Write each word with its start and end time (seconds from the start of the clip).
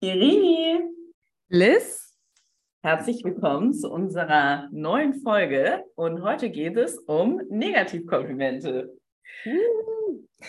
Irini, 0.00 0.78
Liz, 1.48 2.16
herzlich 2.84 3.24
willkommen 3.24 3.74
zu 3.74 3.90
unserer 3.90 4.68
neuen 4.70 5.12
Folge 5.12 5.82
und 5.96 6.22
heute 6.22 6.50
geht 6.50 6.76
es 6.76 6.98
um 6.98 7.42
Negativkomplimente. 7.50 8.96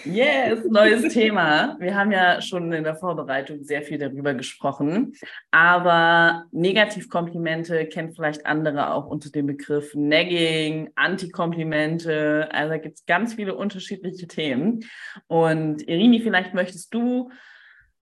Yes, 0.05 0.63
neues 0.65 1.11
Thema. 1.11 1.77
Wir 1.79 1.95
haben 1.95 2.11
ja 2.11 2.43
schon 2.43 2.71
in 2.71 2.83
der 2.83 2.93
Vorbereitung 2.93 3.63
sehr 3.63 3.81
viel 3.81 3.97
darüber 3.97 4.35
gesprochen, 4.35 5.13
aber 5.49 6.45
Negativkomplimente 6.51 7.87
kennen 7.87 8.13
vielleicht 8.13 8.45
andere 8.45 8.93
auch 8.93 9.07
unter 9.07 9.31
dem 9.31 9.47
Begriff 9.47 9.95
Nagging, 9.95 10.91
Antikomplimente. 10.93 12.47
Also 12.51 12.69
da 12.69 12.77
gibt 12.77 12.99
es 12.99 13.05
ganz 13.07 13.33
viele 13.33 13.55
unterschiedliche 13.55 14.27
Themen. 14.27 14.85
Und 15.25 15.81
Irini, 15.87 16.21
vielleicht 16.21 16.53
möchtest 16.53 16.93
du 16.93 17.31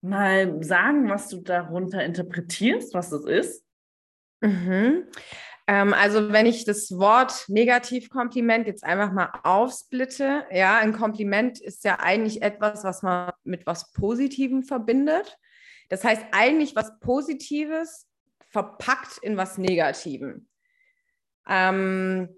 mal 0.01 0.63
sagen, 0.63 1.09
was 1.09 1.29
du 1.29 1.41
darunter 1.41 2.03
interpretierst, 2.03 2.93
was 2.93 3.09
das 3.09 3.25
ist? 3.25 3.63
Mhm. 4.41 5.07
Ähm, 5.67 5.93
also 5.93 6.31
wenn 6.31 6.45
ich 6.45 6.65
das 6.65 6.97
Wort 6.97 7.45
Negativkompliment 7.47 8.67
jetzt 8.67 8.83
einfach 8.83 9.11
mal 9.11 9.31
aufsplitte, 9.43 10.45
ja, 10.51 10.77
ein 10.79 10.93
Kompliment 10.93 11.61
ist 11.61 11.83
ja 11.83 11.99
eigentlich 11.99 12.41
etwas, 12.41 12.83
was 12.83 13.03
man 13.03 13.31
mit 13.43 13.65
was 13.65 13.91
Positivem 13.93 14.63
verbindet. 14.63 15.37
Das 15.89 16.03
heißt 16.03 16.25
eigentlich 16.31 16.75
was 16.75 16.99
Positives 16.99 18.07
verpackt 18.49 19.17
in 19.21 19.37
was 19.37 19.57
Negativem. 19.57 20.47
Ähm, 21.47 22.29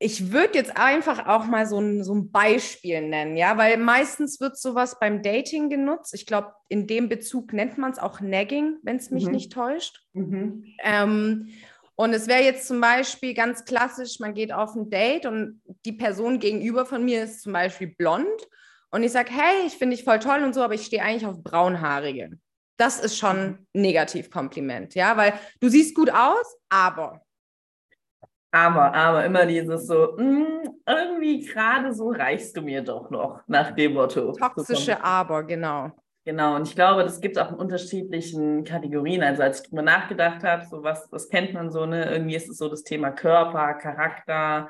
ich 0.00 0.32
würde 0.32 0.54
jetzt 0.54 0.76
einfach 0.76 1.26
auch 1.26 1.46
mal 1.46 1.66
so 1.66 1.80
ein, 1.80 2.04
so 2.04 2.14
ein 2.14 2.30
Beispiel 2.30 3.02
nennen, 3.02 3.36
ja, 3.36 3.56
weil 3.56 3.78
meistens 3.78 4.40
wird 4.40 4.56
sowas 4.56 4.98
beim 5.00 5.22
Dating 5.22 5.68
genutzt. 5.68 6.14
Ich 6.14 6.24
glaube, 6.24 6.52
in 6.68 6.86
dem 6.86 7.08
Bezug 7.08 7.52
nennt 7.52 7.78
man 7.78 7.90
es 7.90 7.98
auch 7.98 8.20
Nagging, 8.20 8.76
wenn 8.82 8.96
es 8.96 9.10
mich 9.10 9.26
mhm. 9.26 9.32
nicht 9.32 9.52
täuscht. 9.52 10.04
Mhm. 10.12 10.64
Ähm, 10.84 11.48
und 11.96 12.12
es 12.12 12.28
wäre 12.28 12.44
jetzt 12.44 12.68
zum 12.68 12.80
Beispiel 12.80 13.34
ganz 13.34 13.64
klassisch, 13.64 14.20
man 14.20 14.34
geht 14.34 14.52
auf 14.52 14.76
ein 14.76 14.88
Date 14.88 15.26
und 15.26 15.60
die 15.84 15.92
Person 15.92 16.38
gegenüber 16.38 16.86
von 16.86 17.04
mir 17.04 17.24
ist 17.24 17.42
zum 17.42 17.52
Beispiel 17.52 17.88
blond 17.88 18.48
und 18.92 19.02
ich 19.02 19.10
sage, 19.10 19.32
hey, 19.32 19.66
ich 19.66 19.72
finde 19.72 19.96
dich 19.96 20.04
voll 20.04 20.20
toll 20.20 20.44
und 20.44 20.54
so, 20.54 20.62
aber 20.62 20.74
ich 20.74 20.86
stehe 20.86 21.02
eigentlich 21.02 21.26
auf 21.26 21.42
braunhaarige. 21.42 22.38
Das 22.76 23.00
ist 23.00 23.18
schon 23.18 23.36
ein 23.36 23.50
mhm. 23.72 23.82
Negativkompliment, 23.82 24.94
ja, 24.94 25.16
weil 25.16 25.32
du 25.58 25.68
siehst 25.68 25.96
gut 25.96 26.10
aus, 26.10 26.56
aber 26.68 27.20
aber, 28.50 28.94
aber 28.94 29.24
immer 29.24 29.46
dieses 29.46 29.86
so, 29.86 30.14
mh, 30.16 30.46
hm, 30.46 30.80
irgendwie 30.86 31.40
gerade 31.40 31.92
so 31.92 32.10
reichst 32.10 32.56
du 32.56 32.62
mir 32.62 32.82
doch 32.82 33.10
noch, 33.10 33.40
nach 33.46 33.72
dem 33.72 33.94
Motto. 33.94 34.32
Toxische 34.32 35.02
Aber, 35.02 35.44
genau. 35.44 35.92
Genau, 36.24 36.56
und 36.56 36.68
ich 36.68 36.74
glaube, 36.74 37.04
das 37.04 37.20
gibt 37.20 37.36
es 37.36 37.42
auch 37.42 37.52
in 37.52 37.56
unterschiedlichen 37.56 38.62
Kategorien. 38.64 39.22
Also 39.22 39.42
als 39.42 39.62
ich 39.62 39.68
drüber 39.68 39.80
nachgedacht 39.80 40.42
habe, 40.44 40.66
so 40.66 40.82
was, 40.82 41.08
was 41.10 41.28
kennt 41.30 41.54
man 41.54 41.70
so, 41.70 41.86
ne? 41.86 42.10
Irgendwie 42.10 42.36
ist 42.36 42.50
es 42.50 42.58
so 42.58 42.68
das 42.68 42.82
Thema 42.84 43.12
Körper, 43.12 43.72
Charakter, 43.74 44.68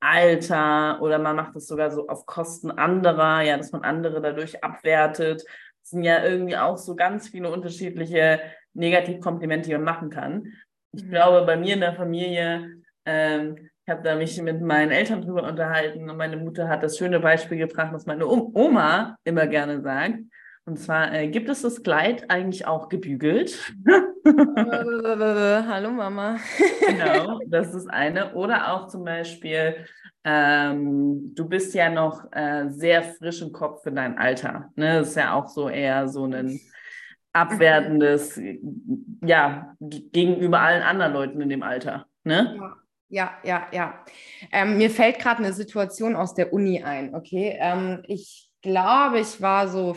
Alter 0.00 1.00
oder 1.00 1.18
man 1.18 1.36
macht 1.36 1.56
es 1.56 1.66
sogar 1.66 1.90
so 1.90 2.06
auf 2.08 2.26
Kosten 2.26 2.70
anderer, 2.70 3.42
ja, 3.42 3.56
dass 3.56 3.72
man 3.72 3.82
andere 3.82 4.20
dadurch 4.20 4.62
abwertet. 4.64 5.42
Das 5.80 5.90
sind 5.90 6.04
ja 6.04 6.22
irgendwie 6.24 6.56
auch 6.56 6.76
so 6.76 6.96
ganz 6.96 7.28
viele 7.28 7.50
unterschiedliche 7.50 8.40
Negativkomplimente, 8.74 9.68
die 9.68 9.74
man 9.74 9.84
machen 9.84 10.10
kann. 10.10 10.52
Ich 10.92 11.04
mhm. 11.04 11.10
glaube, 11.10 11.46
bei 11.46 11.56
mir 11.56 11.74
in 11.74 11.80
der 11.80 11.94
Familie 11.94 12.79
ähm, 13.04 13.70
ich 13.84 13.90
habe 13.90 14.02
da 14.02 14.14
mich 14.14 14.40
mit 14.40 14.60
meinen 14.60 14.92
Eltern 14.92 15.22
drüber 15.22 15.42
unterhalten 15.48 16.08
und 16.08 16.16
meine 16.16 16.36
Mutter 16.36 16.68
hat 16.68 16.82
das 16.82 16.96
schöne 16.96 17.18
Beispiel 17.18 17.58
gebracht, 17.58 17.92
was 17.92 18.06
meine 18.06 18.26
Oma 18.26 19.16
immer 19.24 19.46
gerne 19.46 19.80
sagt. 19.80 20.20
Und 20.64 20.78
zwar 20.78 21.12
äh, 21.12 21.28
gibt 21.28 21.48
es 21.48 21.62
das 21.62 21.82
Kleid 21.82 22.30
eigentlich 22.30 22.66
auch 22.66 22.88
gebügelt. 22.88 23.58
Hallo 24.24 25.90
Mama. 25.90 26.36
genau, 26.86 27.40
das 27.46 27.74
ist 27.74 27.88
eine. 27.88 28.34
Oder 28.34 28.72
auch 28.72 28.86
zum 28.86 29.04
Beispiel, 29.04 29.84
ähm, 30.22 31.34
du 31.34 31.48
bist 31.48 31.74
ja 31.74 31.90
noch 31.90 32.30
äh, 32.32 32.68
sehr 32.68 33.02
frisch 33.02 33.42
im 33.42 33.50
Kopf 33.50 33.82
für 33.82 33.90
dein 33.90 34.18
Alter. 34.18 34.70
Ne? 34.76 34.98
Das 34.98 35.08
ist 35.08 35.16
ja 35.16 35.34
auch 35.34 35.48
so 35.48 35.68
eher 35.68 36.06
so 36.08 36.26
ein 36.26 36.60
abwertendes, 37.32 38.40
ja, 39.22 39.74
gegenüber 39.80 40.60
allen 40.60 40.82
anderen 40.82 41.12
Leuten 41.12 41.40
in 41.40 41.48
dem 41.48 41.62
Alter. 41.62 42.06
Ne? 42.22 42.56
Ja. 42.56 42.76
Ja, 43.10 43.36
ja, 43.42 43.66
ja. 43.72 44.04
Ähm, 44.52 44.78
mir 44.78 44.88
fällt 44.88 45.18
gerade 45.18 45.42
eine 45.42 45.52
Situation 45.52 46.14
aus 46.14 46.34
der 46.34 46.52
Uni 46.52 46.82
ein, 46.84 47.12
okay? 47.14 47.56
Ähm, 47.60 48.02
ich 48.06 48.48
glaube, 48.62 49.18
ich 49.18 49.40
war 49.42 49.68
so 49.68 49.96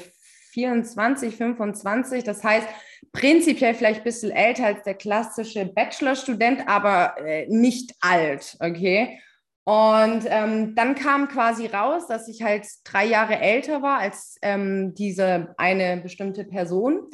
24, 0.54 1.36
25, 1.36 2.24
das 2.24 2.44
heißt 2.44 2.68
prinzipiell 3.12 3.76
vielleicht 3.76 4.00
ein 4.00 4.04
bisschen 4.04 4.32
älter 4.32 4.66
als 4.66 4.82
der 4.84 4.96
klassische 4.96 5.66
Bachelorstudent, 5.66 6.68
aber 6.68 7.16
äh, 7.24 7.46
nicht 7.50 7.94
alt, 8.02 8.58
okay? 8.60 9.20
Und 9.64 10.26
ähm, 10.28 10.74
dann 10.76 10.96
kam 10.96 11.28
quasi 11.28 11.68
raus, 11.68 12.08
dass 12.08 12.28
ich 12.28 12.42
halt 12.42 12.66
drei 12.84 13.06
Jahre 13.06 13.40
älter 13.40 13.84
war 13.84 14.00
als 14.00 14.38
ähm, 14.42 14.96
diese 14.96 15.54
eine 15.58 15.98
bestimmte 15.98 16.44
Person. 16.46 17.10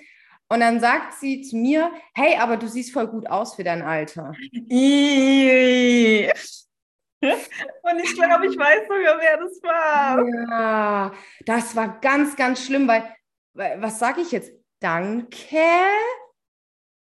Und 0.52 0.62
dann 0.62 0.80
sagt 0.80 1.14
sie 1.14 1.42
zu 1.42 1.56
mir, 1.56 1.92
hey, 2.16 2.36
aber 2.40 2.58
du 2.58 2.68
siehst 2.68 2.92
voll 2.92 3.08
gut 3.08 3.28
aus 3.28 3.56
für 3.56 3.64
dein 3.64 3.84
Alter. 3.84 4.30
Und 4.30 4.66
ich 7.22 8.16
glaube, 8.16 8.48
ich 8.48 8.58
weiß 8.58 8.88
sogar, 8.88 9.20
wer 9.20 9.38
das 9.38 9.62
war. 9.62 10.26
Ja, 10.50 11.12
das 11.46 11.76
war 11.76 12.00
ganz, 12.00 12.36
ganz 12.36 12.66
schlimm, 12.66 12.88
weil, 12.88 13.04
weil 13.54 13.80
was 13.82 14.00
sage 14.00 14.22
ich 14.22 14.32
jetzt? 14.32 14.52
Danke. 14.80 15.58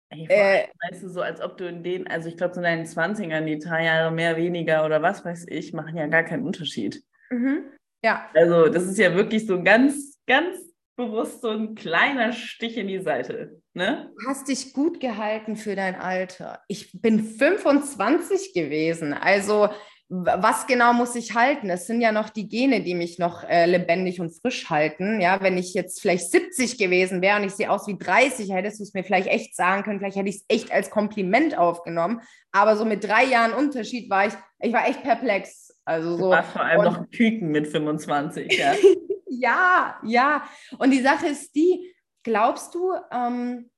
Ey, 0.09 0.27
äh, 0.29 0.69
weißt 0.91 1.05
du, 1.05 1.09
so 1.09 1.21
als 1.21 1.41
ob 1.41 1.57
du 1.57 1.69
in 1.69 1.83
den, 1.83 2.07
also 2.09 2.29
ich 2.29 2.37
glaube, 2.37 2.55
so 2.55 2.61
in 2.61 2.65
deinen 2.65 2.87
20ern, 2.87 3.45
die 3.45 3.59
drei 3.59 3.85
Jahre 3.85 4.11
mehr, 4.11 4.37
weniger 4.37 4.85
oder 4.85 5.03
was 5.03 5.25
weiß 5.25 5.47
ich, 5.49 5.73
machen 5.73 5.97
ja 5.97 6.07
gar 6.07 6.23
keinen 6.23 6.47
Unterschied. 6.47 7.03
Mhm. 7.31 7.65
Ja. 8.05 8.29
Also, 8.35 8.69
das 8.69 8.85
ist 8.85 8.99
ja 8.99 9.15
wirklich 9.15 9.47
so 9.47 9.63
ganz, 9.63 10.21
ganz 10.27 10.66
bewusst 10.97 11.43
so 11.43 11.51
ein 11.51 11.75
kleiner 11.75 12.33
Stich 12.33 12.77
in 12.77 12.89
die 12.89 13.01
Seite. 13.01 13.61
Ne? 13.75 14.11
Du 14.19 14.29
hast 14.29 14.49
dich 14.49 14.73
gut 14.73 15.01
gehalten 15.01 15.57
für 15.57 15.77
dein 15.77 15.95
Alter. 15.95 16.61
Ich 16.69 16.91
bin 17.01 17.23
25 17.23 18.55
gewesen. 18.55 19.13
Also 19.13 19.69
was 20.09 20.69
genau 20.69 20.93
muss 20.93 21.17
ich 21.17 21.35
halten? 21.35 21.69
Es 21.69 21.89
sind 21.89 22.01
ja 22.01 22.13
noch 22.13 22.29
die 22.29 22.49
Gene, 22.49 22.81
die 22.81 22.95
mich 22.95 23.19
noch 23.19 23.43
äh, 23.43 23.67
lebendig 23.67 24.21
und 24.21 24.31
frisch 24.31 24.71
halten. 24.71 25.21
Ja, 25.21 25.43
wenn 25.43 25.59
ich 25.59 25.75
jetzt 25.75 26.01
vielleicht 26.01 26.31
70 26.31 26.79
gewesen 26.79 27.23
wäre 27.23 27.39
und 27.39 27.45
ich 27.45 27.53
sehe 27.53 27.71
aus 27.71 27.89
wie 27.89 27.99
30, 27.99 28.53
hättest 28.53 28.79
du 28.79 28.85
es 28.85 28.95
mir 28.95 29.03
vielleicht 29.03 29.27
echt 29.27 29.57
sagen 29.57 29.83
können. 29.83 29.99
Vielleicht 29.99 30.17
hätte 30.17 30.29
ich 30.29 30.37
es 30.37 30.45
echt 30.49 30.71
als 30.71 30.91
Kompliment 30.91 31.59
aufgenommen. 31.59 32.21
Aber 32.53 32.77
so 32.77 32.85
mit 32.85 33.03
drei 33.03 33.25
Jahren 33.25 33.53
Unterschied 33.53 34.09
war 34.09 34.29
ich, 34.29 34.35
ich 34.61 34.73
war 34.73 34.89
echt 34.89 35.03
perplex. 35.03 35.77
Also 35.85 36.17
so. 36.17 36.25
Du 36.25 36.31
warst 36.31 36.53
vor 36.53 36.63
allem 36.63 36.85
noch 36.85 36.99
ein 36.99 37.11
Küken 37.11 37.51
mit 37.51 37.67
25, 37.67 38.57
ja. 38.57 38.75
Ja, 39.27 40.01
ja. 40.05 40.49
Und 40.79 40.91
die 40.91 41.03
Sache 41.03 41.29
ist 41.29 41.55
die, 41.55 41.95
glaubst 42.23 42.75
du, 42.75 42.95
ähm, 43.11 43.71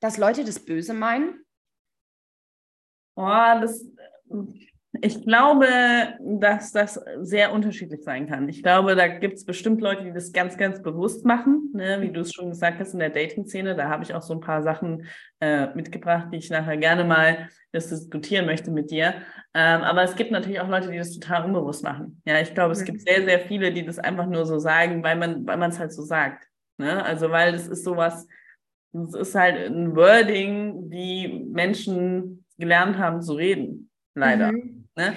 dass 0.00 0.18
Leute 0.18 0.44
das 0.44 0.64
Böse 0.64 0.94
meinen? 0.94 1.44
Oh, 3.14 3.26
das, 3.26 3.84
ich 5.04 5.24
glaube, 5.24 5.66
dass 6.20 6.70
das 6.70 7.00
sehr 7.20 7.52
unterschiedlich 7.52 8.04
sein 8.04 8.28
kann. 8.28 8.48
Ich 8.48 8.62
glaube, 8.62 8.94
da 8.94 9.08
gibt 9.08 9.34
es 9.34 9.44
bestimmt 9.44 9.80
Leute, 9.80 10.04
die 10.04 10.12
das 10.12 10.32
ganz, 10.32 10.56
ganz 10.56 10.80
bewusst 10.80 11.24
machen, 11.24 11.70
ne? 11.74 12.00
wie 12.00 12.12
du 12.12 12.20
es 12.20 12.32
schon 12.32 12.50
gesagt 12.50 12.78
hast 12.78 12.92
in 12.92 13.00
der 13.00 13.10
Dating-Szene. 13.10 13.74
Da 13.74 13.88
habe 13.88 14.04
ich 14.04 14.14
auch 14.14 14.22
so 14.22 14.32
ein 14.32 14.40
paar 14.40 14.62
Sachen 14.62 15.06
äh, 15.40 15.74
mitgebracht, 15.74 16.28
die 16.32 16.36
ich 16.36 16.50
nachher 16.50 16.76
gerne 16.76 17.02
mal 17.04 17.48
diskutieren 17.74 18.46
möchte 18.46 18.70
mit 18.70 18.92
dir. 18.92 19.14
Ähm, 19.54 19.82
aber 19.82 20.04
es 20.04 20.14
gibt 20.14 20.30
natürlich 20.30 20.60
auch 20.60 20.68
Leute, 20.68 20.90
die 20.90 20.98
das 20.98 21.18
total 21.18 21.46
unbewusst 21.46 21.82
machen. 21.82 22.22
Ja, 22.24 22.40
ich 22.40 22.54
glaube, 22.54 22.72
es 22.72 22.82
mhm. 22.82 22.84
gibt 22.84 23.00
sehr, 23.00 23.24
sehr 23.24 23.40
viele, 23.40 23.72
die 23.72 23.84
das 23.84 23.98
einfach 23.98 24.26
nur 24.26 24.46
so 24.46 24.60
sagen, 24.60 25.02
weil 25.02 25.16
man 25.16 25.44
weil 25.46 25.60
es 25.68 25.80
halt 25.80 25.92
so 25.92 26.02
sagt. 26.02 26.46
Ne? 26.78 27.04
Also, 27.04 27.30
weil 27.30 27.54
es 27.54 27.66
ist 27.66 27.82
sowas, 27.82 28.28
es 28.92 29.14
ist 29.14 29.34
halt 29.34 29.56
ein 29.68 29.96
Wording, 29.96 30.90
wie 30.90 31.44
Menschen 31.50 32.44
gelernt 32.56 32.98
haben 32.98 33.20
zu 33.20 33.34
reden. 33.34 33.90
Leider. 34.14 34.52
Mhm. 34.52 34.81
Ne? 34.96 35.16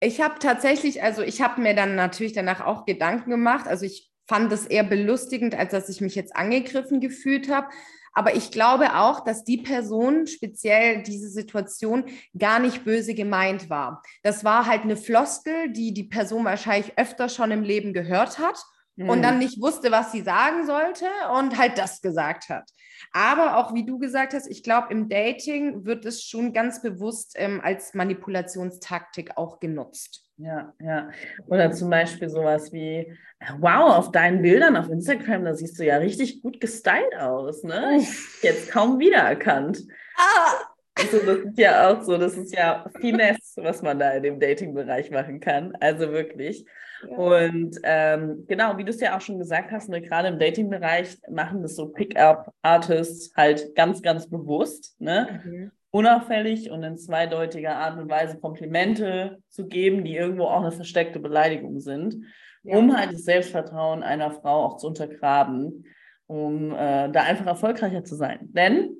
Ich 0.00 0.20
habe 0.20 0.38
tatsächlich, 0.38 1.02
also 1.02 1.22
ich 1.22 1.40
habe 1.40 1.60
mir 1.60 1.74
dann 1.74 1.94
natürlich 1.94 2.32
danach 2.32 2.60
auch 2.60 2.84
Gedanken 2.84 3.30
gemacht. 3.30 3.66
Also 3.66 3.86
ich 3.86 4.10
fand 4.26 4.52
es 4.52 4.66
eher 4.66 4.84
belustigend, 4.84 5.54
als 5.54 5.72
dass 5.72 5.88
ich 5.88 6.00
mich 6.00 6.14
jetzt 6.14 6.36
angegriffen 6.36 7.00
gefühlt 7.00 7.50
habe. 7.50 7.68
Aber 8.12 8.36
ich 8.36 8.52
glaube 8.52 8.94
auch, 8.94 9.24
dass 9.24 9.44
die 9.44 9.58
Person, 9.58 10.26
speziell 10.26 11.02
diese 11.02 11.28
Situation, 11.28 12.04
gar 12.38 12.60
nicht 12.60 12.84
böse 12.84 13.14
gemeint 13.14 13.68
war. 13.70 14.02
Das 14.22 14.44
war 14.44 14.66
halt 14.66 14.82
eine 14.82 14.96
Floskel, 14.96 15.72
die 15.72 15.92
die 15.92 16.04
Person 16.04 16.44
wahrscheinlich 16.44 16.96
öfter 16.96 17.28
schon 17.28 17.50
im 17.50 17.62
Leben 17.62 17.92
gehört 17.92 18.38
hat. 18.38 18.64
Mhm. 18.96 19.08
und 19.08 19.22
dann 19.22 19.38
nicht 19.38 19.60
wusste, 19.60 19.90
was 19.90 20.12
sie 20.12 20.22
sagen 20.22 20.66
sollte 20.66 21.06
und 21.38 21.58
halt 21.58 21.78
das 21.78 22.00
gesagt 22.00 22.48
hat. 22.48 22.68
Aber 23.12 23.58
auch 23.58 23.74
wie 23.74 23.84
du 23.84 23.98
gesagt 23.98 24.34
hast, 24.34 24.46
ich 24.46 24.62
glaube, 24.62 24.88
im 24.90 25.08
Dating 25.08 25.84
wird 25.84 26.04
es 26.04 26.22
schon 26.22 26.52
ganz 26.52 26.82
bewusst 26.82 27.34
ähm, 27.36 27.60
als 27.62 27.94
Manipulationstaktik 27.94 29.36
auch 29.36 29.60
genutzt. 29.60 30.24
Ja, 30.36 30.72
ja. 30.80 31.10
Oder 31.46 31.70
zum 31.70 31.90
Beispiel 31.90 32.28
sowas 32.28 32.72
wie, 32.72 33.16
wow, 33.58 33.94
auf 33.96 34.10
deinen 34.10 34.42
Bildern 34.42 34.76
auf 34.76 34.88
Instagram, 34.88 35.44
da 35.44 35.54
siehst 35.54 35.78
du 35.78 35.84
ja 35.84 35.98
richtig 35.98 36.42
gut 36.42 36.60
gestylt 36.60 37.16
aus, 37.18 37.62
ne? 37.62 38.00
Jetzt 38.42 38.70
kaum 38.70 38.98
wiedererkannt. 38.98 39.82
Ah! 40.16 40.74
Also 40.96 41.18
das 41.18 41.38
ist 41.38 41.58
ja 41.58 41.88
auch 41.88 42.02
so, 42.02 42.18
das 42.18 42.36
ist 42.36 42.54
ja 42.54 42.84
Finesse, 43.00 43.62
was 43.62 43.82
man 43.82 43.98
da 43.98 44.12
in 44.12 44.22
dem 44.22 44.40
Dating-Bereich 44.40 45.10
machen 45.10 45.40
kann. 45.40 45.76
Also 45.80 46.12
wirklich. 46.12 46.66
Ja. 47.08 47.16
Und 47.16 47.78
ähm, 47.82 48.44
genau, 48.46 48.76
wie 48.76 48.84
du 48.84 48.90
es 48.90 49.00
ja 49.00 49.16
auch 49.16 49.20
schon 49.20 49.38
gesagt 49.38 49.70
hast, 49.72 49.88
ne, 49.88 50.00
gerade 50.00 50.28
im 50.28 50.38
Dating-Bereich 50.38 51.18
machen 51.30 51.62
das 51.62 51.76
so 51.76 51.88
Pick-up-Artists 51.88 53.34
halt 53.36 53.74
ganz, 53.74 54.02
ganz 54.02 54.28
bewusst, 54.28 55.00
ne? 55.00 55.40
Mhm. 55.44 55.70
unauffällig 55.90 56.70
und 56.70 56.82
in 56.82 56.98
zweideutiger 56.98 57.76
Art 57.76 57.98
und 57.98 58.10
Weise 58.10 58.38
Komplimente 58.38 59.38
zu 59.48 59.66
geben, 59.66 60.04
die 60.04 60.16
irgendwo 60.16 60.44
auch 60.44 60.60
eine 60.60 60.72
versteckte 60.72 61.20
Beleidigung 61.20 61.80
sind, 61.80 62.16
ja. 62.62 62.76
um 62.76 62.96
halt 62.96 63.12
das 63.12 63.24
Selbstvertrauen 63.24 64.02
einer 64.02 64.32
Frau 64.32 64.64
auch 64.64 64.76
zu 64.76 64.88
untergraben, 64.88 65.84
um 66.26 66.72
äh, 66.72 67.10
da 67.10 67.22
einfach 67.22 67.46
erfolgreicher 67.46 68.04
zu 68.04 68.16
sein. 68.16 68.40
Denn 68.42 68.96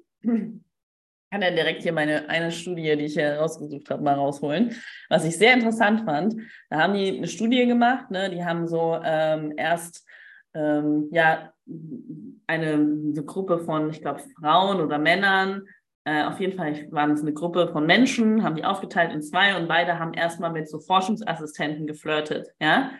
kann 1.34 1.42
ja 1.42 1.50
direkt 1.50 1.82
hier 1.82 1.92
meine 1.92 2.28
eine 2.28 2.52
Studie, 2.52 2.96
die 2.96 3.06
ich 3.06 3.14
hier 3.14 3.34
rausgesucht 3.34 3.90
habe, 3.90 4.04
mal 4.04 4.14
rausholen. 4.14 4.76
Was 5.08 5.24
ich 5.24 5.36
sehr 5.36 5.52
interessant 5.52 6.02
fand, 6.04 6.36
da 6.70 6.78
haben 6.78 6.94
die 6.94 7.16
eine 7.16 7.26
Studie 7.26 7.66
gemacht, 7.66 8.08
ne? 8.08 8.30
die 8.30 8.44
haben 8.44 8.68
so 8.68 9.00
ähm, 9.02 9.52
erst 9.56 10.06
ähm, 10.54 11.08
ja 11.10 11.52
eine, 12.46 12.74
eine, 12.74 13.24
Gruppe 13.24 13.58
von, 13.58 13.90
ich 13.90 14.00
glaube, 14.00 14.20
Frauen 14.38 14.80
oder 14.80 14.96
Männern, 14.98 15.64
äh, 16.04 16.22
auf 16.22 16.38
jeden 16.38 16.56
Fall 16.56 16.86
waren 16.92 17.10
es 17.10 17.22
eine 17.22 17.32
Gruppe 17.32 17.66
von 17.66 17.84
Menschen, 17.84 18.44
haben 18.44 18.54
die 18.54 18.64
aufgeteilt 18.64 19.12
in 19.12 19.20
zwei 19.20 19.56
und 19.56 19.66
beide 19.66 19.98
haben 19.98 20.14
erstmal 20.14 20.52
mit 20.52 20.68
so 20.68 20.78
Forschungsassistenten 20.78 21.88
geflirtet, 21.88 22.46
ja, 22.60 22.92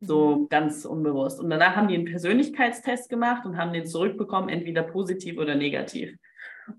so 0.00 0.36
mhm. 0.36 0.48
ganz 0.48 0.86
unbewusst. 0.86 1.40
Und 1.40 1.50
danach 1.50 1.76
haben 1.76 1.88
die 1.88 1.96
einen 1.96 2.06
Persönlichkeitstest 2.06 3.10
gemacht 3.10 3.44
und 3.44 3.58
haben 3.58 3.74
den 3.74 3.84
zurückbekommen, 3.84 4.48
entweder 4.48 4.82
positiv 4.82 5.36
oder 5.36 5.54
negativ. 5.56 6.16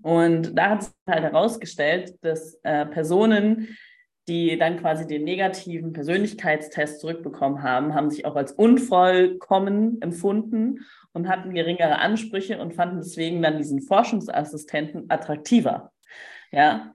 Und 0.02 0.56
da 0.56 0.70
hat 0.70 0.82
sich 0.84 0.92
halt 1.06 1.22
herausgestellt, 1.22 2.14
dass 2.22 2.58
äh, 2.62 2.86
Personen, 2.86 3.76
die 4.28 4.56
dann 4.58 4.78
quasi 4.78 5.06
den 5.06 5.24
negativen 5.24 5.92
Persönlichkeitstest 5.92 7.00
zurückbekommen 7.00 7.62
haben, 7.62 7.94
haben 7.94 8.10
sich 8.10 8.24
auch 8.24 8.36
als 8.36 8.52
unvollkommen 8.52 10.00
empfunden 10.00 10.80
und 11.12 11.28
hatten 11.28 11.52
geringere 11.52 11.98
Ansprüche 11.98 12.58
und 12.58 12.74
fanden 12.74 12.98
deswegen 12.98 13.42
dann 13.42 13.58
diesen 13.58 13.82
Forschungsassistenten 13.82 15.10
attraktiver. 15.10 15.92
Ja. 16.50 16.94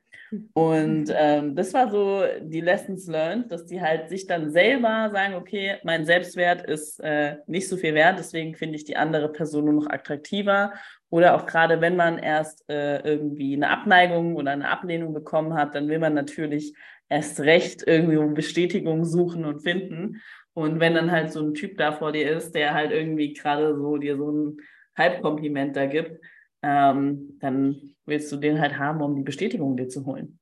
Und 0.53 1.12
ähm, 1.15 1.56
das 1.56 1.74
war 1.74 1.89
so 1.89 2.24
die 2.41 2.62
Lessons 2.62 3.07
learned, 3.07 3.51
dass 3.51 3.65
die 3.65 3.81
halt 3.81 4.09
sich 4.09 4.27
dann 4.27 4.51
selber 4.51 5.09
sagen, 5.12 5.33
okay, 5.33 5.77
mein 5.83 6.06
Selbstwert 6.06 6.62
ist 6.62 7.00
äh, 7.00 7.38
nicht 7.47 7.68
so 7.68 7.77
viel 7.77 7.95
wert, 7.95 8.19
deswegen 8.19 8.53
finde 8.56 8.75
ich 8.75 8.83
die 8.83 8.95
andere 8.95 9.31
Person 9.31 9.65
nur 9.65 9.74
noch 9.74 9.89
attraktiver 9.89 10.74
oder 11.09 11.35
auch 11.35 11.45
gerade, 11.45 11.81
wenn 11.81 11.95
man 11.95 12.17
erst 12.17 12.69
äh, 12.69 13.00
irgendwie 13.00 13.56
eine 13.56 13.69
Abneigung 13.69 14.35
oder 14.35 14.51
eine 14.51 14.69
Ablehnung 14.69 15.13
bekommen 15.13 15.53
hat, 15.56 15.75
dann 15.75 15.88
will 15.88 16.00
man 16.00 16.13
natürlich 16.13 16.75
erst 17.09 17.39
recht 17.39 17.83
irgendwie 17.85 18.17
um 18.17 18.33
Bestätigung 18.33 19.03
suchen 19.06 19.45
und 19.45 19.61
finden. 19.61 20.21
Und 20.53 20.79
wenn 20.79 20.94
dann 20.94 21.11
halt 21.11 21.31
so 21.31 21.41
ein 21.41 21.53
Typ 21.53 21.77
da 21.77 21.91
vor 21.91 22.11
dir 22.11 22.31
ist, 22.31 22.53
der 22.53 22.73
halt 22.73 22.91
irgendwie 22.91 23.33
gerade 23.33 23.75
so 23.75 23.97
dir 23.97 24.17
so 24.17 24.31
ein 24.31 24.57
Halbkompliment 24.95 25.75
da 25.75 25.85
gibt, 25.85 26.23
ähm, 26.61 27.38
dann 27.39 27.95
willst 28.05 28.31
du 28.31 28.38
den 28.38 28.59
halt 28.59 28.77
haben, 28.77 29.01
um 29.01 29.15
die 29.15 29.23
Bestätigung 29.23 29.77
dir 29.77 29.88
zu 29.88 30.05
holen. 30.05 30.39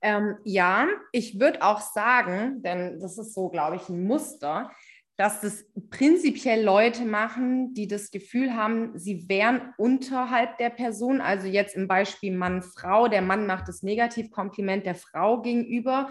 Ähm, 0.00 0.36
ja, 0.44 0.86
ich 1.12 1.40
würde 1.40 1.62
auch 1.62 1.80
sagen, 1.80 2.62
denn 2.62 3.00
das 3.00 3.18
ist 3.18 3.34
so, 3.34 3.48
glaube 3.48 3.76
ich, 3.76 3.88
ein 3.88 4.04
Muster, 4.04 4.70
dass 5.16 5.40
das 5.40 5.64
prinzipiell 5.90 6.62
Leute 6.62 7.04
machen, 7.06 7.72
die 7.72 7.88
das 7.88 8.10
Gefühl 8.10 8.54
haben, 8.54 8.98
sie 8.98 9.28
wären 9.28 9.72
unterhalb 9.78 10.58
der 10.58 10.70
Person. 10.70 11.22
Also 11.22 11.46
jetzt 11.46 11.74
im 11.74 11.88
Beispiel 11.88 12.36
Mann-Frau. 12.36 13.08
Der 13.08 13.22
Mann 13.22 13.46
macht 13.46 13.68
das 13.68 13.82
Negativkompliment 13.82 14.84
der 14.84 14.94
Frau 14.94 15.40
gegenüber. 15.40 16.10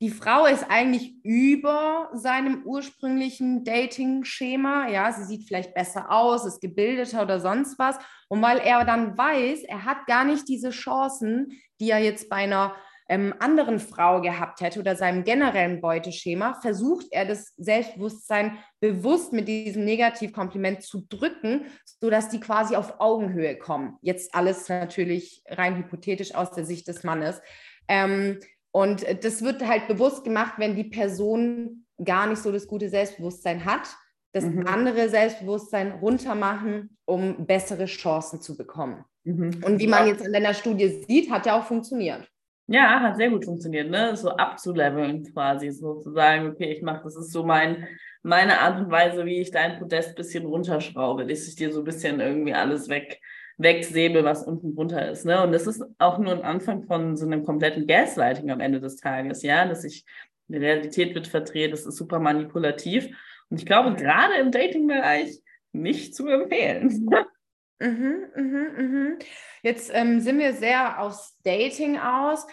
Die 0.00 0.10
Frau 0.10 0.46
ist 0.46 0.64
eigentlich 0.70 1.14
über 1.22 2.10
seinem 2.14 2.62
ursprünglichen 2.64 3.64
Dating-Schema. 3.64 4.88
Ja, 4.88 5.12
sie 5.12 5.24
sieht 5.24 5.46
vielleicht 5.46 5.74
besser 5.74 6.10
aus, 6.10 6.46
ist 6.46 6.60
gebildeter 6.60 7.22
oder 7.22 7.40
sonst 7.40 7.78
was. 7.78 7.98
Und 8.28 8.40
weil 8.40 8.58
er 8.58 8.84
dann 8.84 9.16
weiß, 9.18 9.64
er 9.64 9.84
hat 9.84 10.06
gar 10.06 10.24
nicht 10.24 10.48
diese 10.48 10.70
Chancen, 10.70 11.52
die 11.80 11.90
er 11.90 11.98
jetzt 11.98 12.30
bei 12.30 12.36
einer 12.36 12.74
ähm, 13.08 13.34
anderen 13.38 13.78
Frau 13.78 14.20
gehabt 14.20 14.60
hätte 14.60 14.80
oder 14.80 14.96
seinem 14.96 15.24
generellen 15.24 15.80
Beuteschema, 15.80 16.54
versucht 16.60 17.06
er 17.10 17.24
das 17.24 17.52
Selbstbewusstsein 17.56 18.58
bewusst 18.80 19.32
mit 19.32 19.48
diesem 19.48 19.84
Negativkompliment 19.84 20.82
zu 20.82 21.06
drücken, 21.08 21.66
sodass 22.00 22.28
die 22.28 22.40
quasi 22.40 22.74
auf 22.76 23.00
Augenhöhe 23.00 23.56
kommen. 23.56 23.96
Jetzt 24.02 24.34
alles 24.34 24.68
natürlich 24.68 25.42
rein 25.48 25.76
hypothetisch 25.76 26.34
aus 26.34 26.50
der 26.50 26.64
Sicht 26.64 26.88
des 26.88 27.04
Mannes. 27.04 27.40
Ähm, 27.88 28.40
und 28.72 29.06
das 29.24 29.42
wird 29.42 29.66
halt 29.66 29.88
bewusst 29.88 30.24
gemacht, 30.24 30.54
wenn 30.58 30.76
die 30.76 30.84
Person 30.84 31.86
gar 32.04 32.26
nicht 32.26 32.42
so 32.42 32.52
das 32.52 32.66
gute 32.66 32.90
Selbstbewusstsein 32.90 33.64
hat, 33.64 33.88
das 34.32 34.44
mhm. 34.44 34.66
andere 34.66 35.08
Selbstbewusstsein 35.08 35.92
runtermachen, 35.92 36.98
um 37.06 37.46
bessere 37.46 37.86
Chancen 37.86 38.42
zu 38.42 38.56
bekommen. 38.56 39.04
Mhm. 39.24 39.62
Und 39.64 39.80
wie 39.80 39.86
man 39.86 40.06
jetzt 40.06 40.26
in 40.26 40.32
deiner 40.32 40.52
Studie 40.52 41.04
sieht, 41.06 41.30
hat 41.30 41.46
ja 41.46 41.58
auch 41.58 41.64
funktioniert. 41.64 42.28
Ja, 42.68 43.00
hat 43.00 43.16
sehr 43.16 43.30
gut 43.30 43.44
funktioniert, 43.44 43.90
ne? 43.90 44.16
So 44.16 44.30
abzuleveln 44.30 45.22
quasi, 45.32 45.70
sozusagen, 45.70 46.48
okay, 46.48 46.72
ich 46.72 46.82
mache, 46.82 47.02
das 47.04 47.14
ist 47.16 47.30
so 47.30 47.44
mein, 47.44 47.86
meine 48.22 48.60
Art 48.60 48.80
und 48.80 48.90
Weise, 48.90 49.24
wie 49.24 49.40
ich 49.40 49.52
dein 49.52 49.78
Podest 49.78 50.16
bisschen 50.16 50.44
runterschraube, 50.46 51.26
dass 51.26 51.46
ich 51.46 51.54
dir 51.54 51.72
so 51.72 51.80
ein 51.80 51.84
bisschen 51.84 52.18
irgendwie 52.18 52.54
alles 52.54 52.88
weg, 52.88 53.20
wegsäbe, 53.56 54.24
was 54.24 54.42
unten 54.42 54.74
drunter 54.74 55.08
ist. 55.10 55.24
Ne? 55.24 55.42
Und 55.42 55.52
das 55.52 55.68
ist 55.68 55.82
auch 55.98 56.18
nur 56.18 56.32
ein 56.32 56.42
Anfang 56.42 56.82
von 56.82 57.16
so 57.16 57.24
einem 57.24 57.44
kompletten 57.44 57.86
Gaslighting 57.86 58.50
am 58.50 58.60
Ende 58.60 58.80
des 58.80 58.96
Tages, 58.96 59.42
ja, 59.42 59.64
dass 59.66 59.84
ich, 59.84 60.04
die 60.48 60.58
Realität 60.58 61.14
wird 61.14 61.28
verdreht, 61.28 61.72
das 61.72 61.86
ist 61.86 61.96
super 61.96 62.18
manipulativ. 62.18 63.08
Und 63.48 63.60
ich 63.60 63.66
glaube, 63.66 63.94
gerade 63.94 64.34
im 64.40 64.50
Dating-Bereich 64.50 65.40
nicht 65.72 66.16
zu 66.16 66.26
empfehlen. 66.26 67.10
Mhm, 67.78 68.30
mhm, 68.34 68.66
mhm. 68.76 69.18
Jetzt 69.62 69.90
ähm, 69.92 70.20
sind 70.20 70.38
wir 70.38 70.54
sehr 70.54 71.00
aufs 71.00 71.36
Dating 71.42 71.98
aus. 71.98 72.46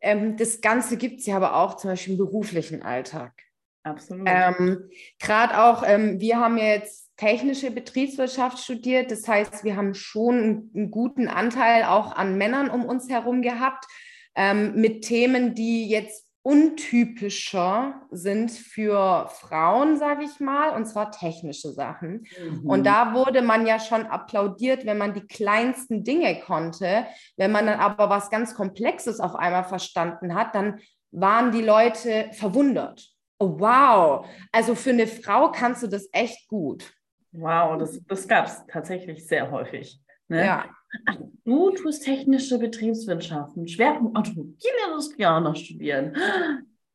Ähm, 0.00 0.36
das 0.36 0.60
Ganze 0.60 0.96
gibt 0.96 1.20
es 1.20 1.26
ja 1.26 1.36
aber 1.36 1.56
auch 1.56 1.76
zum 1.76 1.90
Beispiel 1.90 2.14
im 2.14 2.18
beruflichen 2.18 2.82
Alltag. 2.82 3.32
Absolut. 3.84 4.26
Ähm, 4.28 4.88
Gerade 5.18 5.62
auch, 5.62 5.82
ähm, 5.86 6.20
wir 6.20 6.38
haben 6.38 6.56
ja 6.56 6.66
jetzt 6.66 7.10
technische 7.16 7.70
Betriebswirtschaft 7.70 8.58
studiert. 8.58 9.10
Das 9.10 9.26
heißt, 9.28 9.64
wir 9.64 9.76
haben 9.76 9.94
schon 9.94 10.38
einen, 10.38 10.70
einen 10.74 10.90
guten 10.90 11.28
Anteil 11.28 11.84
auch 11.84 12.16
an 12.16 12.38
Männern 12.38 12.70
um 12.70 12.84
uns 12.84 13.08
herum 13.10 13.42
gehabt 13.42 13.84
ähm, 14.34 14.74
mit 14.74 15.04
Themen, 15.04 15.54
die 15.54 15.88
jetzt 15.88 16.31
untypischer 16.42 18.02
sind 18.10 18.50
für 18.50 19.28
Frauen, 19.28 19.96
sage 19.96 20.24
ich 20.24 20.40
mal, 20.40 20.70
und 20.74 20.86
zwar 20.86 21.12
technische 21.12 21.70
Sachen. 21.72 22.26
Mhm. 22.40 22.68
Und 22.68 22.84
da 22.84 23.14
wurde 23.14 23.42
man 23.42 23.66
ja 23.66 23.78
schon 23.78 24.06
applaudiert, 24.06 24.84
wenn 24.84 24.98
man 24.98 25.14
die 25.14 25.26
kleinsten 25.26 26.02
Dinge 26.02 26.40
konnte. 26.40 27.06
Wenn 27.36 27.52
man 27.52 27.66
dann 27.66 27.78
aber 27.78 28.10
was 28.10 28.28
ganz 28.28 28.54
Komplexes 28.54 29.20
auf 29.20 29.36
einmal 29.36 29.64
verstanden 29.64 30.34
hat, 30.34 30.54
dann 30.54 30.80
waren 31.12 31.52
die 31.52 31.62
Leute 31.62 32.30
verwundert. 32.32 33.08
Oh, 33.38 33.58
wow, 33.58 34.26
also 34.50 34.74
für 34.74 34.90
eine 34.90 35.06
Frau 35.06 35.50
kannst 35.50 35.82
du 35.82 35.86
das 35.86 36.08
echt 36.12 36.48
gut. 36.48 36.92
Wow, 37.32 37.78
das, 37.78 38.00
das 38.06 38.28
gab 38.28 38.46
es 38.46 38.62
tatsächlich 38.66 39.26
sehr 39.26 39.50
häufig. 39.50 40.01
Ne? 40.32 40.46
Ja. 40.46 40.64
Ach, 41.06 41.16
du 41.44 41.70
tust 41.70 42.04
technische 42.04 42.58
Betriebswissenschaften, 42.58 43.68
Schwerpunkt 43.68 44.16
Automobil, 44.16 44.56
das 44.94 45.14
gerne 45.14 45.54
studieren. 45.54 46.16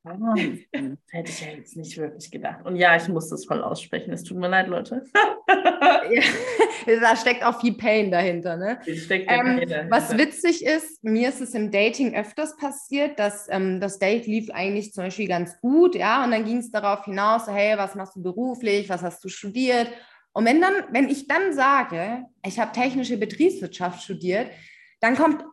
Ah, 0.04 0.34
das 0.36 0.98
hätte 1.12 1.32
ich 1.32 1.42
ja 1.42 1.48
jetzt 1.52 1.76
nicht 1.76 1.98
wirklich 1.98 2.32
gedacht. 2.32 2.66
Und 2.66 2.78
ja, 2.78 2.96
ich 2.96 3.08
muss 3.10 3.30
das 3.30 3.46
voll 3.46 3.62
aussprechen. 3.62 4.14
Es 4.14 4.24
tut 4.24 4.38
mir 4.38 4.48
leid, 4.48 4.68
Leute. 4.68 5.04
da 7.02 7.16
steckt 7.16 7.44
auch 7.44 7.60
viel 7.60 7.74
Pain 7.74 8.10
dahinter. 8.10 8.56
Ne? 8.56 8.80
Steckt 8.84 9.30
ähm, 9.30 9.58
dahinter. 9.58 9.86
Was 9.90 10.18
witzig 10.18 10.66
ist, 10.66 11.04
mir 11.04 11.30
ist 11.30 11.42
es 11.42 11.54
im 11.54 11.72
Dating 11.72 12.16
öfters 12.16 12.56
passiert, 12.58 13.20
dass 13.20 13.48
ähm, 13.50 13.80
das 13.82 14.00
Date 14.00 14.26
lief 14.26 14.50
eigentlich 14.52 14.94
zum 14.94 15.04
Beispiel 15.04 15.28
ganz 15.28 15.60
gut, 15.60 15.94
ja, 15.96 16.24
und 16.24 16.32
dann 16.32 16.46
ging 16.46 16.58
es 16.58 16.72
darauf 16.72 17.06
hinaus, 17.06 17.48
hey, 17.48 17.78
was 17.78 17.96
machst 17.96 18.16
du 18.16 18.24
beruflich, 18.24 18.90
was 18.90 19.02
hast 19.02 19.24
du 19.24 19.30
studiert? 19.30 19.90
Und 20.34 20.46
wenn 20.46 20.62
dann, 20.62 20.74
wenn 20.92 21.10
ich 21.10 21.28
dann 21.28 21.54
sage, 21.54 22.26
ich 22.46 22.60
habe 22.60 22.72
technische 22.72 23.18
Betriebswirtschaft 23.18 24.04
studiert, 24.04 24.52
dann 25.00 25.16
kommt 25.16 25.44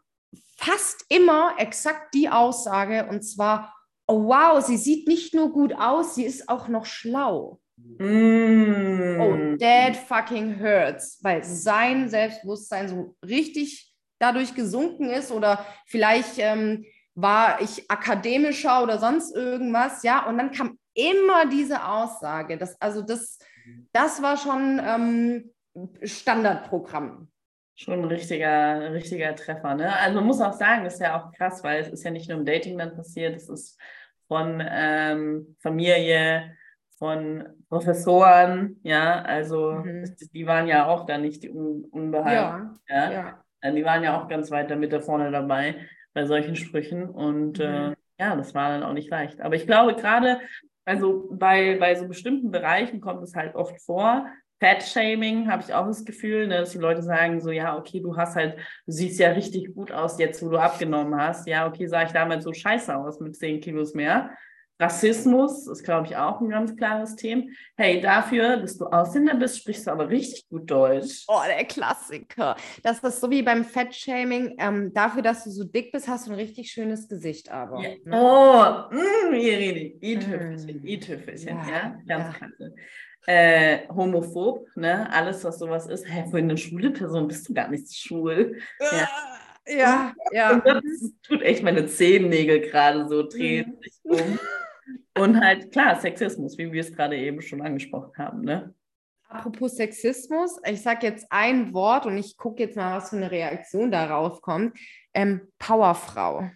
fast 0.57 1.05
immer 1.09 1.55
exakt 1.59 2.15
die 2.15 2.29
Aussage 2.29 3.07
und 3.09 3.23
zwar, 3.23 3.75
oh 4.07 4.27
wow, 4.27 4.65
sie 4.65 4.77
sieht 4.77 5.09
nicht 5.09 5.35
nur 5.35 5.53
gut 5.53 5.75
aus, 5.75 6.15
sie 6.15 6.25
ist 6.25 6.49
auch 6.49 6.69
noch 6.69 6.87
schlau. 6.87 7.61
Mm. 7.77 9.21
Oh, 9.21 9.57
that 9.59 9.97
fucking 9.97 10.61
hurts, 10.61 11.19
weil 11.23 11.43
sein 11.43 12.09
Selbstbewusstsein 12.09 12.89
so 12.89 13.17
richtig 13.27 13.93
dadurch 14.19 14.55
gesunken 14.55 15.11
ist 15.11 15.33
oder 15.33 15.65
vielleicht 15.87 16.39
ähm, 16.39 16.85
war 17.15 17.61
ich 17.61 17.91
akademischer 17.91 18.83
oder 18.83 18.99
sonst 18.99 19.35
irgendwas, 19.35 20.03
ja, 20.03 20.27
und 20.27 20.39
dann 20.39 20.51
kam 20.51 20.79
immer 20.95 21.47
diese 21.47 21.85
Aussage, 21.87 22.57
dass, 22.57 22.81
also 22.81 23.03
das, 23.03 23.39
das 23.93 24.23
war 24.23 24.37
schon 24.37 24.81
ähm, 24.85 25.51
Standardprogramm. 26.03 27.29
Schon 27.77 28.03
ein 28.03 28.05
richtiger, 28.05 28.93
richtiger 28.93 29.35
Treffer, 29.35 29.75
ne? 29.75 29.99
Also 29.99 30.17
man 30.17 30.27
muss 30.27 30.41
auch 30.41 30.53
sagen, 30.53 30.85
das 30.85 30.95
ist 30.95 31.01
ja 31.01 31.21
auch 31.21 31.33
krass, 31.33 31.65
weil 31.65 31.81
es 31.81 31.89
ist 31.89 32.05
ja 32.05 32.13
nicht 32.13 32.29
nur 32.29 32.39
im 32.39 32.45
Dating 32.45 32.79
dann 32.79 32.95
passiert, 32.95 33.35
es 33.35 33.49
ist 33.49 33.81
von 34.29 34.63
ähm, 34.65 35.57
Familie, 35.59 36.57
von 36.99 37.45
Professoren, 37.69 38.79
ja, 38.85 39.21
also 39.23 39.73
mhm. 39.73 40.05
die 40.33 40.47
waren 40.47 40.69
ja 40.69 40.87
auch 40.87 41.05
da 41.07 41.19
nicht 41.19 41.45
un 41.51 41.85
unbehalten. 41.91 42.79
Ja, 42.89 42.97
ja. 42.97 43.13
ja. 43.13 43.45
Also 43.61 43.77
die 43.77 43.85
waren 43.85 44.05
ja 44.05 44.21
auch 44.21 44.29
ganz 44.29 44.51
weit 44.51 44.71
damit 44.71 44.93
da 44.93 45.01
vorne 45.01 45.31
dabei 45.31 45.77
bei 46.13 46.27
solchen 46.27 46.55
Sprüchen. 46.55 47.09
Und 47.09 47.61
äh, 47.61 47.89
mhm. 47.89 47.93
äh, 47.93 47.97
ja, 48.21 48.37
das 48.37 48.55
war 48.55 48.71
dann 48.71 48.83
auch 48.83 48.93
nicht 48.93 49.11
leicht. 49.11 49.41
Aber 49.41 49.57
ich 49.57 49.67
glaube, 49.67 49.95
gerade, 49.95 50.41
also 50.85 51.29
bei, 51.33 51.77
bei 51.79 51.95
so 51.95 52.07
bestimmten 52.07 52.51
Bereichen 52.51 53.01
kommt 53.01 53.23
es 53.23 53.35
halt 53.35 53.55
oft 53.55 53.81
vor. 53.83 54.27
Fat-Shaming 54.61 55.51
habe 55.51 55.63
ich 55.63 55.75
auch 55.75 55.87
das 55.87 56.05
Gefühl, 56.05 56.47
ne, 56.47 56.61
dass 56.61 56.71
die 56.71 56.79
Leute 56.79 57.03
sagen 57.03 57.41
so, 57.41 57.51
ja, 57.51 57.77
okay, 57.77 58.01
du 58.01 58.17
hast 58.17 58.37
halt, 58.37 58.57
du 58.87 58.93
siehst 58.93 59.19
ja 59.19 59.31
richtig 59.31 59.75
gut 59.75 59.93
aus 59.93 60.19
jetzt, 60.19 60.43
wo 60.43 60.49
du 60.49 60.59
abgenommen 60.59 61.21
hast. 61.21 61.47
Ja, 61.47 61.67
okay, 61.67 61.87
sah 61.87 62.05
ich 62.05 62.13
damals 62.13 62.45
so 62.45 62.53
scheiße 62.53 62.97
aus 62.97 63.21
mit 63.21 63.37
10 63.37 63.61
Kilos 63.61 63.95
mehr. 63.95 64.31
Rassismus 64.81 65.69
ist, 65.69 65.85
glaube 65.85 66.09
ich, 66.09 66.17
auch 66.17 66.41
ein 66.41 66.49
ganz 66.49 66.77
klares 66.77 67.15
Thema. 67.15 67.45
Hey, 67.77 68.01
dafür, 68.01 68.57
dass 68.57 68.77
du 68.77 68.87
Ausländer 68.87 69.37
bist, 69.37 69.59
sprichst 69.59 69.87
du 69.87 69.93
aber 69.93 70.09
richtig 70.09 70.49
gut 70.49 70.69
Deutsch. 70.69 71.25
Oh, 71.29 71.41
der 71.47 71.65
Klassiker. 71.65 72.57
Das 72.83 72.99
ist 72.99 73.21
so 73.21 73.31
wie 73.31 73.43
beim 73.43 73.65
Fettshaming. 73.65 74.57
Ähm, 74.59 74.93
dafür, 74.93 75.23
dass 75.23 75.45
du 75.45 75.51
so 75.51 75.65
dick 75.65 75.93
bist, 75.93 76.09
hast 76.09 76.27
du 76.27 76.33
ein 76.33 76.37
richtig 76.37 76.71
schönes 76.71 77.09
Gesicht 77.09 77.51
aber. 77.51 77.81
Ja. 77.81 77.91
Ne? 78.05 78.91
Oh, 78.91 78.95
mm, 78.95 79.35
Irene, 79.35 79.95
i-Tüffelchen, 80.03 80.83
mm. 80.83 80.87
i-Tüffelchen, 80.87 81.57
ja, 81.57 81.69
ja, 81.69 81.97
ganz 82.07 82.25
ja. 82.25 82.33
klasse. 82.33 82.75
Äh, 83.27 83.89
homophob, 83.89 84.67
ne? 84.75 85.11
Alles, 85.11 85.45
was 85.45 85.59
sowas 85.59 85.87
ist. 85.87 86.05
Hä, 86.07 86.25
für 86.31 86.39
eine 86.39 86.59
schwule 86.59 86.91
Person 86.91 87.29
bist 87.29 87.49
du 87.49 87.55
gar 87.55 87.69
nicht 87.69 87.95
schwul. 87.95 88.59
Ja. 88.81 89.09
Ja, 89.67 90.13
ja. 90.33 90.61
Das 90.65 91.13
tut 91.23 91.43
echt 91.43 91.63
meine 91.63 91.87
Zehennägel 91.87 92.61
gerade 92.61 93.09
so, 93.09 93.27
drehen 93.27 93.71
mhm. 93.71 93.83
sich 93.83 93.95
um. 94.03 94.39
Und 95.17 95.41
halt, 95.41 95.73
klar, 95.73 95.99
Sexismus, 96.01 96.59
wie 96.59 96.73
wir 96.73 96.81
es 96.81 96.93
gerade 96.93 97.17
eben 97.17 97.41
schon 97.41 97.63
angesprochen 97.63 98.13
haben. 98.19 98.43
Ne? 98.43 98.75
Apropos 99.29 99.77
Sexismus, 99.77 100.59
ich 100.65 100.83
sage 100.83 101.07
jetzt 101.07 101.27
ein 101.31 101.73
Wort 101.73 102.07
und 102.07 102.17
ich 102.17 102.37
gucke 102.37 102.63
jetzt 102.63 102.77
mal, 102.77 102.97
was 102.97 103.11
für 103.11 103.17
eine 103.17 103.31
Reaktion 103.31 103.91
darauf 103.91 104.41
kommt. 104.41 104.79
Ähm, 105.13 105.49
Powerfrau. 105.59 106.51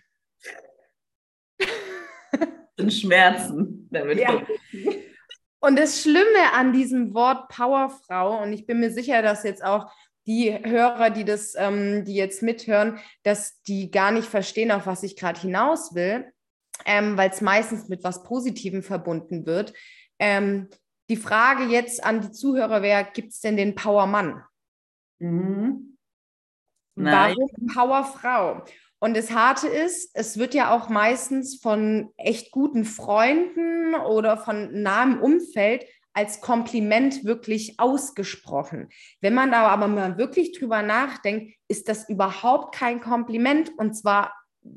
In 2.76 2.90
Schmerzen. 2.90 3.88
Damit 3.90 4.20
ja. 4.20 4.46
Und 5.60 5.76
das 5.76 6.02
Schlimme 6.02 6.52
an 6.52 6.72
diesem 6.72 7.14
Wort 7.14 7.48
Powerfrau, 7.48 8.42
und 8.42 8.52
ich 8.52 8.66
bin 8.66 8.78
mir 8.78 8.92
sicher, 8.92 9.22
dass 9.22 9.42
jetzt 9.42 9.64
auch 9.64 9.90
die 10.26 10.52
Hörer, 10.52 11.10
die 11.10 11.24
das, 11.24 11.54
ähm, 11.56 12.04
die 12.04 12.14
jetzt 12.14 12.42
mithören, 12.42 13.00
dass 13.24 13.60
die 13.62 13.90
gar 13.90 14.12
nicht 14.12 14.28
verstehen, 14.28 14.70
auf 14.70 14.86
was 14.86 15.02
ich 15.02 15.16
gerade 15.16 15.40
hinaus 15.40 15.94
will 15.94 16.30
ähm, 16.84 17.16
weil 17.16 17.30
es 17.30 17.40
meistens 17.40 17.88
mit 17.88 18.04
was 18.04 18.22
Positivem 18.22 18.82
verbunden 18.82 19.46
wird. 19.46 19.72
Ähm, 20.18 20.68
die 21.10 21.16
Frage 21.16 21.64
jetzt 21.64 22.04
an 22.04 22.20
die 22.20 22.30
Zuhörer 22.30 22.82
wäre, 22.82 23.06
gibt 23.12 23.32
es 23.32 23.40
denn 23.40 23.56
den 23.56 23.74
Powermann? 23.74 24.42
Mhm. 25.18 25.96
Warum 26.94 27.48
Powerfrau? 27.72 28.64
Und 29.00 29.16
das 29.16 29.30
Harte 29.30 29.68
ist, 29.68 30.10
es 30.14 30.38
wird 30.38 30.54
ja 30.54 30.74
auch 30.74 30.88
meistens 30.88 31.60
von 31.60 32.12
echt 32.16 32.50
guten 32.50 32.84
Freunden 32.84 33.94
oder 33.94 34.36
von 34.36 34.82
nahem 34.82 35.20
Umfeld 35.20 35.86
als 36.12 36.40
Kompliment 36.40 37.24
wirklich 37.24 37.78
ausgesprochen. 37.78 38.88
Wenn 39.20 39.34
man 39.34 39.52
da 39.52 39.68
aber 39.68 39.86
mal 39.86 40.18
wirklich 40.18 40.58
drüber 40.58 40.82
nachdenkt, 40.82 41.54
ist 41.68 41.88
das 41.88 42.08
überhaupt 42.08 42.74
kein 42.74 43.00
Kompliment 43.00 43.70
und 43.78 43.94
zwar 43.94 44.34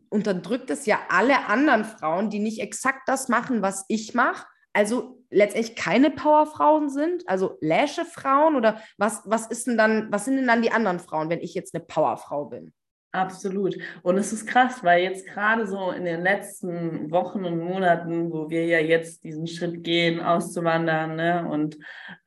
unterdrückt 0.10 0.70
es 0.70 0.86
ja 0.86 1.00
alle 1.10 1.48
anderen 1.48 1.86
Frauen, 1.86 2.30
die 2.30 2.40
nicht 2.40 2.60
exakt 2.60 3.08
das 3.08 3.30
machen, 3.30 3.62
was 3.62 3.86
ich 3.88 4.14
mache. 4.14 4.46
Also 4.74 5.22
letztendlich 5.30 5.76
keine 5.76 6.12
Powerfrauen 6.12 6.90
sind, 6.90 7.28
also 7.28 7.58
Läsche-Frauen 7.62 8.56
oder 8.56 8.82
was, 8.98 9.22
was 9.26 9.48
ist 9.48 9.68
denn 9.68 9.78
dann, 9.78 10.12
was 10.12 10.26
sind 10.26 10.38
denn 10.38 10.48
dann 10.48 10.62
die 10.62 10.72
anderen 10.72 11.00
Frauen, 11.00 11.30
wenn 11.30 11.42
ich 11.42 11.54
jetzt 11.54 11.76
eine 11.76 11.84
Powerfrau 11.84 12.46
bin? 12.46 12.74
Absolut. 13.14 13.78
Und 14.04 14.18
es 14.18 14.32
ist 14.32 14.48
krass, 14.48 14.84
weil 14.84 15.04
jetzt 15.04 15.28
gerade 15.28 15.68
so 15.68 15.92
in 15.92 16.06
den 16.06 16.22
letzten 16.22 17.12
Wochen 17.12 17.44
und 17.44 17.60
Monaten, 17.60 18.32
wo 18.32 18.50
wir 18.50 18.66
ja 18.66 18.80
jetzt 18.80 19.26
diesen 19.26 19.48
Schritt 19.48 19.84
gehen, 19.84 20.22
auszuwandern 20.22 21.18
ne, 21.18 21.46
und 21.50 21.78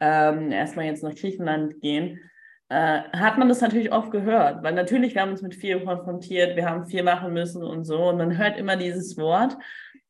ähm, 0.00 0.52
erstmal 0.52 0.85
jetzt 0.85 1.02
nach 1.02 1.14
Griechenland 1.14 1.80
gehen, 1.80 2.21
äh, 2.74 3.02
hat 3.12 3.38
man 3.38 3.48
das 3.48 3.60
natürlich 3.60 3.92
oft 3.92 4.10
gehört, 4.10 4.64
weil 4.64 4.74
natürlich 4.74 5.14
wir 5.14 5.22
haben 5.22 5.30
uns 5.30 5.42
mit 5.42 5.54
viel 5.54 5.78
konfrontiert, 5.84 6.56
wir 6.56 6.68
haben 6.68 6.86
viel 6.86 7.04
machen 7.04 7.32
müssen 7.32 7.62
und 7.62 7.84
so 7.84 8.08
und 8.08 8.16
man 8.16 8.36
hört 8.36 8.58
immer 8.58 8.76
dieses 8.76 9.16
Wort. 9.16 9.56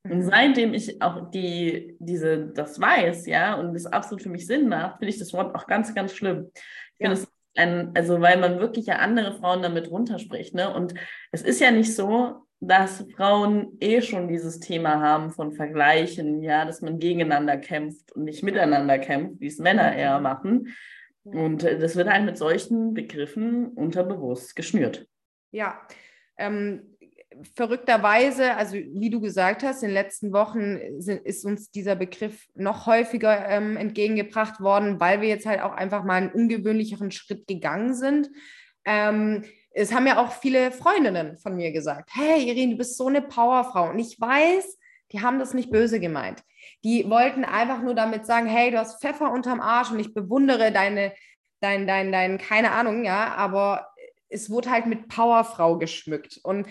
Und 0.02 0.16
mhm. 0.16 0.22
seitdem 0.22 0.72
ich 0.72 1.02
auch 1.02 1.30
die, 1.30 1.94
diese, 1.98 2.46
das 2.46 2.80
weiß, 2.80 3.26
ja, 3.26 3.54
und 3.54 3.74
das 3.74 3.84
absolut 3.84 4.22
für 4.22 4.30
mich 4.30 4.46
Sinn 4.46 4.68
macht, 4.68 4.98
finde 4.98 5.12
ich 5.12 5.18
das 5.18 5.34
Wort 5.34 5.54
auch 5.54 5.66
ganz, 5.66 5.94
ganz 5.94 6.14
schlimm. 6.14 6.50
Ich 6.54 7.06
finde 7.06 7.12
es 7.12 7.28
ein, 7.54 7.90
also 7.94 8.22
weil 8.22 8.40
man 8.40 8.58
wirklich 8.58 8.86
ja 8.86 8.96
andere 8.96 9.34
Frauen 9.34 9.62
damit 9.62 9.90
runterspricht, 9.90 10.54
ne? 10.54 10.72
Und 10.72 10.94
es 11.32 11.42
ist 11.42 11.60
ja 11.60 11.70
nicht 11.70 11.94
so, 11.94 12.46
dass 12.60 13.04
Frauen 13.14 13.76
eh 13.80 14.00
schon 14.00 14.26
dieses 14.26 14.58
Thema 14.58 15.00
haben 15.02 15.32
von 15.32 15.52
Vergleichen, 15.52 16.42
ja, 16.42 16.64
dass 16.64 16.80
man 16.80 16.98
gegeneinander 16.98 17.58
kämpft 17.58 18.12
und 18.12 18.24
nicht 18.24 18.42
miteinander 18.42 18.98
kämpft, 18.98 19.40
wie 19.40 19.48
es 19.48 19.58
Männer 19.58 19.94
eher 19.94 20.18
machen. 20.20 20.74
Und 21.24 21.64
äh, 21.64 21.78
das 21.78 21.96
wird 21.96 22.08
halt 22.08 22.24
mit 22.24 22.38
solchen 22.38 22.94
Begriffen 22.94 23.68
unterbewusst 23.68 24.56
geschnürt. 24.56 25.08
Ja, 25.50 25.80
ähm, 26.36 26.96
verrückterweise, 27.54 28.54
also 28.56 28.76
wie 28.76 29.10
du 29.10 29.20
gesagt 29.20 29.62
hast, 29.62 29.82
in 29.82 29.88
den 29.88 29.94
letzten 29.94 30.32
Wochen 30.32 30.78
sind, 31.00 31.24
ist 31.24 31.44
uns 31.44 31.70
dieser 31.70 31.96
Begriff 31.96 32.46
noch 32.54 32.86
häufiger 32.86 33.48
ähm, 33.48 33.76
entgegengebracht 33.76 34.60
worden, 34.60 35.00
weil 35.00 35.20
wir 35.20 35.28
jetzt 35.28 35.46
halt 35.46 35.60
auch 35.62 35.72
einfach 35.72 36.04
mal 36.04 36.14
einen 36.14 36.32
ungewöhnlicheren 36.32 37.10
Schritt 37.10 37.46
gegangen 37.46 37.94
sind. 37.94 38.30
Ähm, 38.84 39.44
es 39.70 39.92
haben 39.92 40.06
ja 40.06 40.22
auch 40.22 40.32
viele 40.32 40.70
Freundinnen 40.70 41.36
von 41.38 41.56
mir 41.56 41.72
gesagt, 41.72 42.10
hey 42.12 42.48
Irene, 42.48 42.72
du 42.72 42.78
bist 42.78 42.96
so 42.96 43.08
eine 43.08 43.22
Powerfrau. 43.22 43.90
Und 43.90 43.98
ich 43.98 44.20
weiß, 44.20 44.78
die 45.12 45.20
haben 45.20 45.38
das 45.38 45.54
nicht 45.54 45.70
böse 45.70 45.98
gemeint. 45.98 46.42
Die 46.84 47.08
wollten 47.08 47.44
einfach 47.44 47.82
nur 47.82 47.94
damit 47.94 48.26
sagen, 48.26 48.46
hey, 48.46 48.70
du 48.70 48.78
hast 48.78 49.00
Pfeffer 49.00 49.30
unterm 49.30 49.60
Arsch 49.60 49.90
und 49.90 50.00
ich 50.00 50.14
bewundere 50.14 50.72
deine, 50.72 51.12
dein, 51.60 51.86
dein, 51.86 52.12
dein, 52.12 52.38
keine 52.38 52.72
Ahnung, 52.72 53.04
ja, 53.04 53.34
aber 53.34 53.88
es 54.28 54.50
wurde 54.50 54.70
halt 54.70 54.86
mit 54.86 55.08
Powerfrau 55.08 55.78
geschmückt. 55.78 56.40
Und 56.42 56.66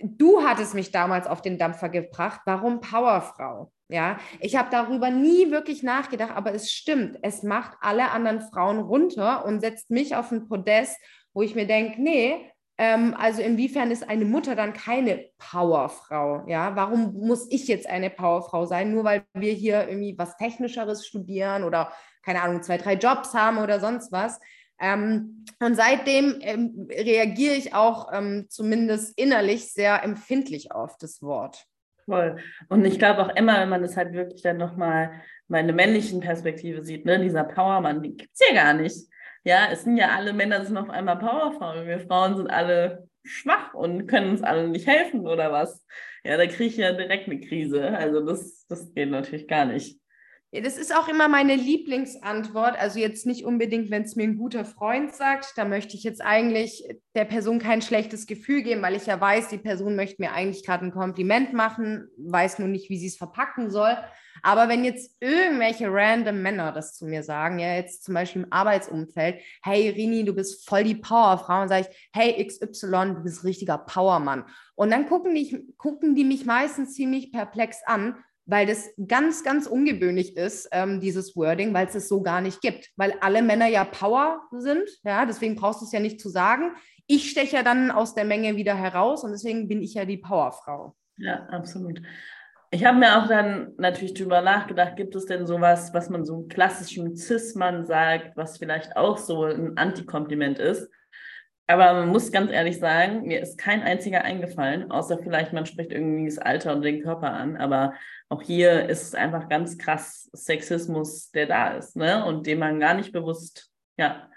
du 0.00 0.42
hattest 0.42 0.74
mich 0.74 0.90
damals 0.90 1.26
auf 1.26 1.42
den 1.42 1.58
Dampfer 1.58 1.88
gebracht. 1.88 2.40
Warum 2.44 2.80
Powerfrau? 2.80 3.72
Ja, 3.88 4.18
ich 4.40 4.56
habe 4.56 4.68
darüber 4.70 5.10
nie 5.10 5.52
wirklich 5.52 5.84
nachgedacht, 5.84 6.32
aber 6.34 6.52
es 6.52 6.72
stimmt. 6.72 7.18
Es 7.22 7.44
macht 7.44 7.76
alle 7.80 8.10
anderen 8.10 8.40
Frauen 8.40 8.80
runter 8.80 9.44
und 9.44 9.60
setzt 9.60 9.90
mich 9.90 10.16
auf 10.16 10.32
ein 10.32 10.48
Podest, 10.48 10.98
wo 11.32 11.42
ich 11.42 11.54
mir 11.54 11.66
denke, 11.66 12.02
nee, 12.02 12.50
also 12.78 13.40
inwiefern 13.40 13.90
ist 13.90 14.08
eine 14.08 14.26
Mutter 14.26 14.54
dann 14.54 14.74
keine 14.74 15.30
Powerfrau? 15.38 16.44
Ja, 16.46 16.76
warum 16.76 17.14
muss 17.14 17.50
ich 17.50 17.68
jetzt 17.68 17.88
eine 17.88 18.10
Powerfrau 18.10 18.66
sein, 18.66 18.92
nur 18.92 19.04
weil 19.04 19.24
wir 19.32 19.52
hier 19.52 19.88
irgendwie 19.88 20.14
was 20.18 20.36
Technischeres 20.36 21.06
studieren 21.06 21.64
oder 21.64 21.90
keine 22.22 22.42
Ahnung, 22.42 22.62
zwei, 22.62 22.76
drei 22.76 22.94
Jobs 22.94 23.32
haben 23.32 23.58
oder 23.58 23.80
sonst 23.80 24.12
was? 24.12 24.38
Ähm, 24.78 25.46
und 25.60 25.74
seitdem 25.74 26.38
ähm, 26.42 26.86
reagiere 26.90 27.54
ich 27.54 27.74
auch 27.74 28.12
ähm, 28.12 28.46
zumindest 28.50 29.18
innerlich 29.18 29.72
sehr 29.72 30.02
empfindlich 30.04 30.72
auf 30.72 30.98
das 30.98 31.22
Wort. 31.22 31.66
Voll. 32.04 32.36
Und 32.68 32.84
ich 32.84 32.98
glaube 32.98 33.22
auch 33.24 33.34
immer, 33.36 33.58
wenn 33.60 33.68
man 33.68 33.82
das 33.82 33.96
halt 33.96 34.12
wirklich 34.12 34.42
dann 34.42 34.58
nochmal 34.58 35.22
meine 35.48 35.72
männlichen 35.72 36.20
Perspektive 36.20 36.82
sieht, 36.82 37.04
ne, 37.04 37.18
dieser 37.20 37.44
Powermann, 37.44 38.02
den 38.02 38.16
gibt 38.16 38.30
es 38.34 38.46
ja 38.48 38.54
gar 38.54 38.74
nicht. 38.74 39.08
Ja, 39.46 39.68
es 39.70 39.84
sind 39.84 39.96
ja 39.96 40.08
alle 40.08 40.32
Männer 40.32 40.64
sind 40.64 40.76
auf 40.76 40.90
einmal 40.90 41.20
Powerfrauen. 41.20 41.86
Wir 41.86 42.00
Frauen 42.00 42.36
sind 42.36 42.48
alle 42.48 43.08
schwach 43.22 43.74
und 43.74 44.08
können 44.08 44.30
uns 44.30 44.42
alle 44.42 44.66
nicht 44.66 44.88
helfen 44.88 45.20
oder 45.20 45.52
was. 45.52 45.86
Ja, 46.24 46.36
da 46.36 46.46
kriege 46.48 46.64
ich 46.64 46.76
ja 46.76 46.90
direkt 46.90 47.28
eine 47.28 47.38
Krise. 47.38 47.96
Also 47.96 48.26
das, 48.26 48.66
das 48.68 48.92
geht 48.92 49.08
natürlich 49.08 49.46
gar 49.46 49.66
nicht. 49.66 50.00
Ja, 50.50 50.62
das 50.62 50.76
ist 50.76 50.92
auch 50.92 51.06
immer 51.06 51.28
meine 51.28 51.54
Lieblingsantwort. 51.54 52.76
Also 52.76 52.98
jetzt 52.98 53.24
nicht 53.24 53.44
unbedingt, 53.44 53.88
wenn 53.92 54.02
es 54.02 54.16
mir 54.16 54.24
ein 54.24 54.36
guter 54.36 54.64
Freund 54.64 55.14
sagt. 55.14 55.52
Da 55.54 55.64
möchte 55.64 55.96
ich 55.96 56.02
jetzt 56.02 56.22
eigentlich 56.22 56.82
der 57.14 57.24
Person 57.24 57.60
kein 57.60 57.82
schlechtes 57.82 58.26
Gefühl 58.26 58.64
geben, 58.64 58.82
weil 58.82 58.96
ich 58.96 59.06
ja 59.06 59.20
weiß, 59.20 59.46
die 59.46 59.58
Person 59.58 59.94
möchte 59.94 60.20
mir 60.20 60.32
eigentlich 60.32 60.66
gerade 60.66 60.86
ein 60.86 60.92
Kompliment 60.92 61.52
machen, 61.52 62.08
weiß 62.18 62.58
nur 62.58 62.68
nicht, 62.68 62.90
wie 62.90 62.98
sie 62.98 63.06
es 63.06 63.16
verpacken 63.16 63.70
soll. 63.70 63.96
Aber 64.46 64.68
wenn 64.68 64.84
jetzt 64.84 65.10
irgendwelche 65.18 65.92
random 65.92 66.40
Männer 66.40 66.70
das 66.70 66.94
zu 66.94 67.04
mir 67.04 67.24
sagen, 67.24 67.58
ja, 67.58 67.74
jetzt 67.74 68.04
zum 68.04 68.14
Beispiel 68.14 68.42
im 68.44 68.52
Arbeitsumfeld, 68.52 69.40
hey 69.64 69.88
Rini, 69.88 70.24
du 70.24 70.34
bist 70.34 70.68
voll 70.68 70.84
die 70.84 70.94
Powerfrau, 70.94 71.62
und 71.62 71.68
sage 71.68 71.88
ich, 71.90 72.10
hey 72.12 72.46
XY, 72.46 73.14
du 73.16 73.22
bist 73.24 73.42
richtiger 73.42 73.76
Powermann. 73.76 74.44
Und 74.76 74.92
dann 74.92 75.08
gucken 75.08 75.34
die, 75.34 75.74
gucken 75.78 76.14
die 76.14 76.22
mich 76.22 76.46
meistens 76.46 76.94
ziemlich 76.94 77.32
perplex 77.32 77.78
an, 77.86 78.14
weil 78.44 78.68
das 78.68 78.88
ganz, 79.08 79.42
ganz 79.42 79.66
ungewöhnlich 79.66 80.36
ist, 80.36 80.68
ähm, 80.70 81.00
dieses 81.00 81.34
Wording, 81.34 81.74
weil 81.74 81.88
es 81.88 81.96
es 81.96 82.06
so 82.06 82.22
gar 82.22 82.40
nicht 82.40 82.60
gibt. 82.60 82.92
Weil 82.94 83.14
alle 83.20 83.42
Männer 83.42 83.66
ja 83.66 83.82
Power 83.82 84.42
sind, 84.52 84.88
ja, 85.02 85.26
deswegen 85.26 85.56
brauchst 85.56 85.80
du 85.80 85.86
es 85.86 85.92
ja 85.92 85.98
nicht 85.98 86.20
zu 86.20 86.28
sagen. 86.28 86.70
Ich 87.08 87.32
steche 87.32 87.56
ja 87.56 87.62
dann 87.64 87.90
aus 87.90 88.14
der 88.14 88.24
Menge 88.24 88.54
wieder 88.54 88.76
heraus 88.76 89.24
und 89.24 89.32
deswegen 89.32 89.66
bin 89.66 89.82
ich 89.82 89.94
ja 89.94 90.04
die 90.04 90.18
Powerfrau. 90.18 90.94
Ja, 91.16 91.46
absolut. 91.46 92.00
Ich 92.70 92.84
habe 92.84 92.98
mir 92.98 93.18
auch 93.18 93.28
dann 93.28 93.72
natürlich 93.78 94.14
drüber 94.14 94.40
nachgedacht, 94.40 94.96
gibt 94.96 95.14
es 95.14 95.26
denn 95.26 95.46
sowas, 95.46 95.94
was 95.94 96.10
man 96.10 96.24
so 96.24 96.42
klassischen 96.48 97.16
Cis-Mann 97.16 97.86
sagt, 97.86 98.36
was 98.36 98.58
vielleicht 98.58 98.96
auch 98.96 99.18
so 99.18 99.44
ein 99.44 99.76
Antikompliment 99.76 100.58
ist? 100.58 100.90
Aber 101.68 101.94
man 101.94 102.08
muss 102.08 102.30
ganz 102.30 102.50
ehrlich 102.50 102.78
sagen, 102.78 103.22
mir 103.22 103.40
ist 103.40 103.58
kein 103.58 103.82
einziger 103.82 104.22
eingefallen, 104.22 104.90
außer 104.90 105.18
vielleicht 105.18 105.52
man 105.52 105.66
spricht 105.66 105.90
irgendwie 105.90 106.26
das 106.26 106.38
Alter 106.38 106.72
und 106.72 106.82
den 106.82 107.02
Körper 107.02 107.32
an. 107.32 107.56
Aber 107.56 107.94
auch 108.28 108.42
hier 108.42 108.88
ist 108.88 109.02
es 109.02 109.14
einfach 109.14 109.48
ganz 109.48 109.76
krass 109.76 110.30
Sexismus, 110.32 111.30
der 111.32 111.46
da 111.46 111.70
ist, 111.76 111.96
ne? 111.96 112.24
Und 112.24 112.46
den 112.46 112.60
man 112.60 112.78
gar 112.78 112.94
nicht 112.94 113.12
bewusst, 113.12 113.72
ja, 113.96 114.28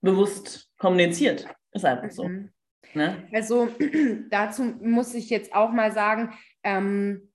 bewusst 0.00 0.70
kommuniziert. 0.78 1.46
Ist 1.72 1.84
einfach 1.84 2.10
so. 2.10 2.28
Mhm. 2.28 2.50
Ne? 2.94 3.28
Also 3.32 3.68
dazu 4.30 4.62
muss 4.80 5.14
ich 5.14 5.30
jetzt 5.30 5.54
auch 5.54 5.70
mal 5.70 5.92
sagen, 5.92 6.32
ähm, 6.62 7.29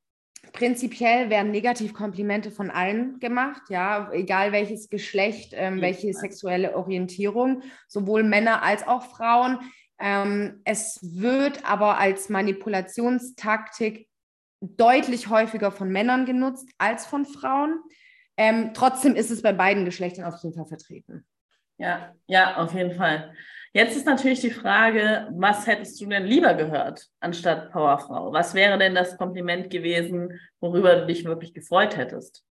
Prinzipiell 0.53 1.29
werden 1.29 1.51
Negativkomplimente 1.51 2.51
von 2.51 2.71
allen 2.71 3.19
gemacht, 3.19 3.63
ja, 3.69 4.11
egal 4.11 4.51
welches 4.51 4.89
Geschlecht, 4.89 5.53
ähm, 5.53 5.81
welche 5.81 6.13
sexuelle 6.13 6.75
Orientierung, 6.75 7.63
sowohl 7.87 8.23
Männer 8.23 8.63
als 8.63 8.87
auch 8.87 9.03
Frauen. 9.03 9.59
Ähm, 9.99 10.61
es 10.65 10.99
wird 11.01 11.63
aber 11.69 11.97
als 11.99 12.29
Manipulationstaktik 12.29 14.07
deutlich 14.61 15.29
häufiger 15.29 15.71
von 15.71 15.89
Männern 15.89 16.25
genutzt 16.25 16.69
als 16.77 17.05
von 17.05 17.25
Frauen. 17.25 17.81
Ähm, 18.37 18.71
trotzdem 18.73 19.15
ist 19.15 19.31
es 19.31 19.41
bei 19.41 19.53
beiden 19.53 19.85
Geschlechtern 19.85 20.25
auf 20.25 20.41
jeden 20.43 20.55
Fall 20.55 20.65
vertreten. 20.65 21.25
Ja, 21.77 22.15
ja, 22.27 22.57
auf 22.57 22.73
jeden 22.73 22.95
Fall. 22.95 23.33
Jetzt 23.75 23.97
ist 23.97 24.05
natürlich 24.05 24.39
die 24.39 24.51
Frage, 24.51 25.27
was 25.33 25.67
hättest 25.67 25.99
du 25.99 26.05
denn 26.05 26.23
lieber 26.23 26.53
gehört 26.53 27.09
anstatt 27.19 27.73
Powerfrau? 27.73 28.31
Was 28.31 28.53
wäre 28.53 28.77
denn 28.77 28.95
das 28.95 29.17
Kompliment 29.17 29.69
gewesen, 29.69 30.39
worüber 30.61 30.95
du 30.95 31.07
dich 31.07 31.25
wirklich 31.25 31.53
gefreut 31.53 31.97
hättest? 31.97 32.45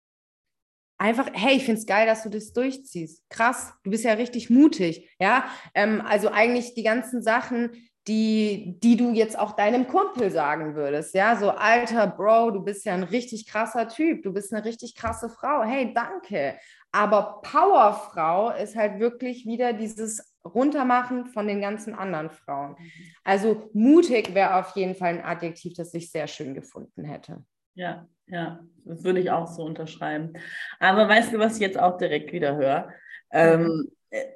Einfach, 0.98 1.28
hey, 1.32 1.54
ich 1.54 1.64
finde 1.64 1.78
es 1.80 1.86
geil, 1.86 2.06
dass 2.06 2.24
du 2.24 2.28
das 2.28 2.52
durchziehst. 2.52 3.22
Krass, 3.30 3.72
du 3.84 3.92
bist 3.92 4.02
ja 4.02 4.14
richtig 4.14 4.50
mutig. 4.50 5.08
Ja, 5.20 5.44
ähm, 5.74 6.02
also 6.04 6.28
eigentlich 6.28 6.74
die 6.74 6.82
ganzen 6.82 7.22
Sachen, 7.22 7.70
die, 8.08 8.80
die 8.82 8.96
du 8.96 9.12
jetzt 9.12 9.38
auch 9.38 9.52
deinem 9.52 9.86
Kumpel 9.86 10.28
sagen 10.32 10.74
würdest. 10.74 11.14
Ja, 11.14 11.36
so 11.36 11.50
alter 11.50 12.08
Bro, 12.08 12.50
du 12.50 12.64
bist 12.64 12.84
ja 12.84 12.94
ein 12.94 13.04
richtig 13.04 13.46
krasser 13.46 13.86
Typ, 13.86 14.24
du 14.24 14.32
bist 14.32 14.52
eine 14.52 14.64
richtig 14.64 14.96
krasse 14.96 15.28
Frau. 15.28 15.62
Hey, 15.62 15.94
danke. 15.94 16.58
Aber 16.90 17.40
Powerfrau 17.42 18.50
ist 18.50 18.74
halt 18.74 18.98
wirklich 18.98 19.46
wieder 19.46 19.72
dieses 19.72 20.31
Runtermachen 20.44 21.26
von 21.26 21.46
den 21.46 21.60
ganzen 21.60 21.94
anderen 21.94 22.30
Frauen. 22.30 22.72
Mhm. 22.78 22.90
Also 23.24 23.70
mutig 23.72 24.34
wäre 24.34 24.56
auf 24.56 24.74
jeden 24.76 24.94
Fall 24.94 25.10
ein 25.10 25.24
Adjektiv, 25.24 25.74
das 25.74 25.94
ich 25.94 26.10
sehr 26.10 26.26
schön 26.26 26.54
gefunden 26.54 27.04
hätte. 27.04 27.44
Ja, 27.74 28.06
ja, 28.26 28.60
das 28.84 29.04
würde 29.04 29.20
ich 29.20 29.30
auch 29.30 29.46
so 29.46 29.62
unterschreiben. 29.62 30.32
Aber 30.78 31.08
weißt 31.08 31.32
du, 31.32 31.38
was 31.38 31.56
ich 31.56 31.62
jetzt 31.62 31.78
auch 31.78 31.96
direkt 31.96 32.32
wieder 32.32 32.56
höre? 32.56 32.90
Ähm, 33.30 33.62
mhm. 33.62 33.88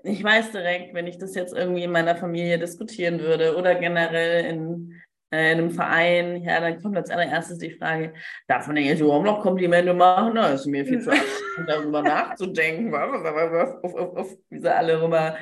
ich 0.04 0.22
weiß 0.22 0.52
direkt, 0.52 0.94
wenn 0.94 1.06
ich 1.06 1.18
das 1.18 1.34
jetzt 1.34 1.54
irgendwie 1.54 1.84
in 1.84 1.92
meiner 1.92 2.16
Familie 2.16 2.58
diskutieren 2.58 3.20
würde 3.20 3.56
oder 3.56 3.74
generell 3.74 4.46
in, 4.46 5.02
äh, 5.30 5.52
in 5.52 5.58
einem 5.58 5.70
Verein, 5.70 6.42
ja, 6.42 6.60
dann 6.60 6.80
kommt 6.80 6.96
als 6.96 7.10
allererstes 7.10 7.58
die 7.58 7.72
Frage, 7.72 8.14
darf 8.48 8.66
man 8.66 8.76
denn 8.76 8.86
jetzt 8.86 9.00
überhaupt 9.00 9.26
noch 9.26 9.40
Komplimente 9.40 9.92
machen? 9.92 10.36
Da 10.36 10.52
ist 10.52 10.66
mir 10.66 10.86
viel 10.86 11.00
zu 11.00 11.10
anstrengend, 11.10 11.68
darüber 11.68 12.02
nachzudenken, 12.02 12.92
was, 12.92 13.70
auf, 13.82 13.94
auf, 13.94 14.16
auf, 14.16 14.36
wie 14.48 14.60
sie 14.60 14.74
alle 14.74 15.02
rüber 15.02 15.36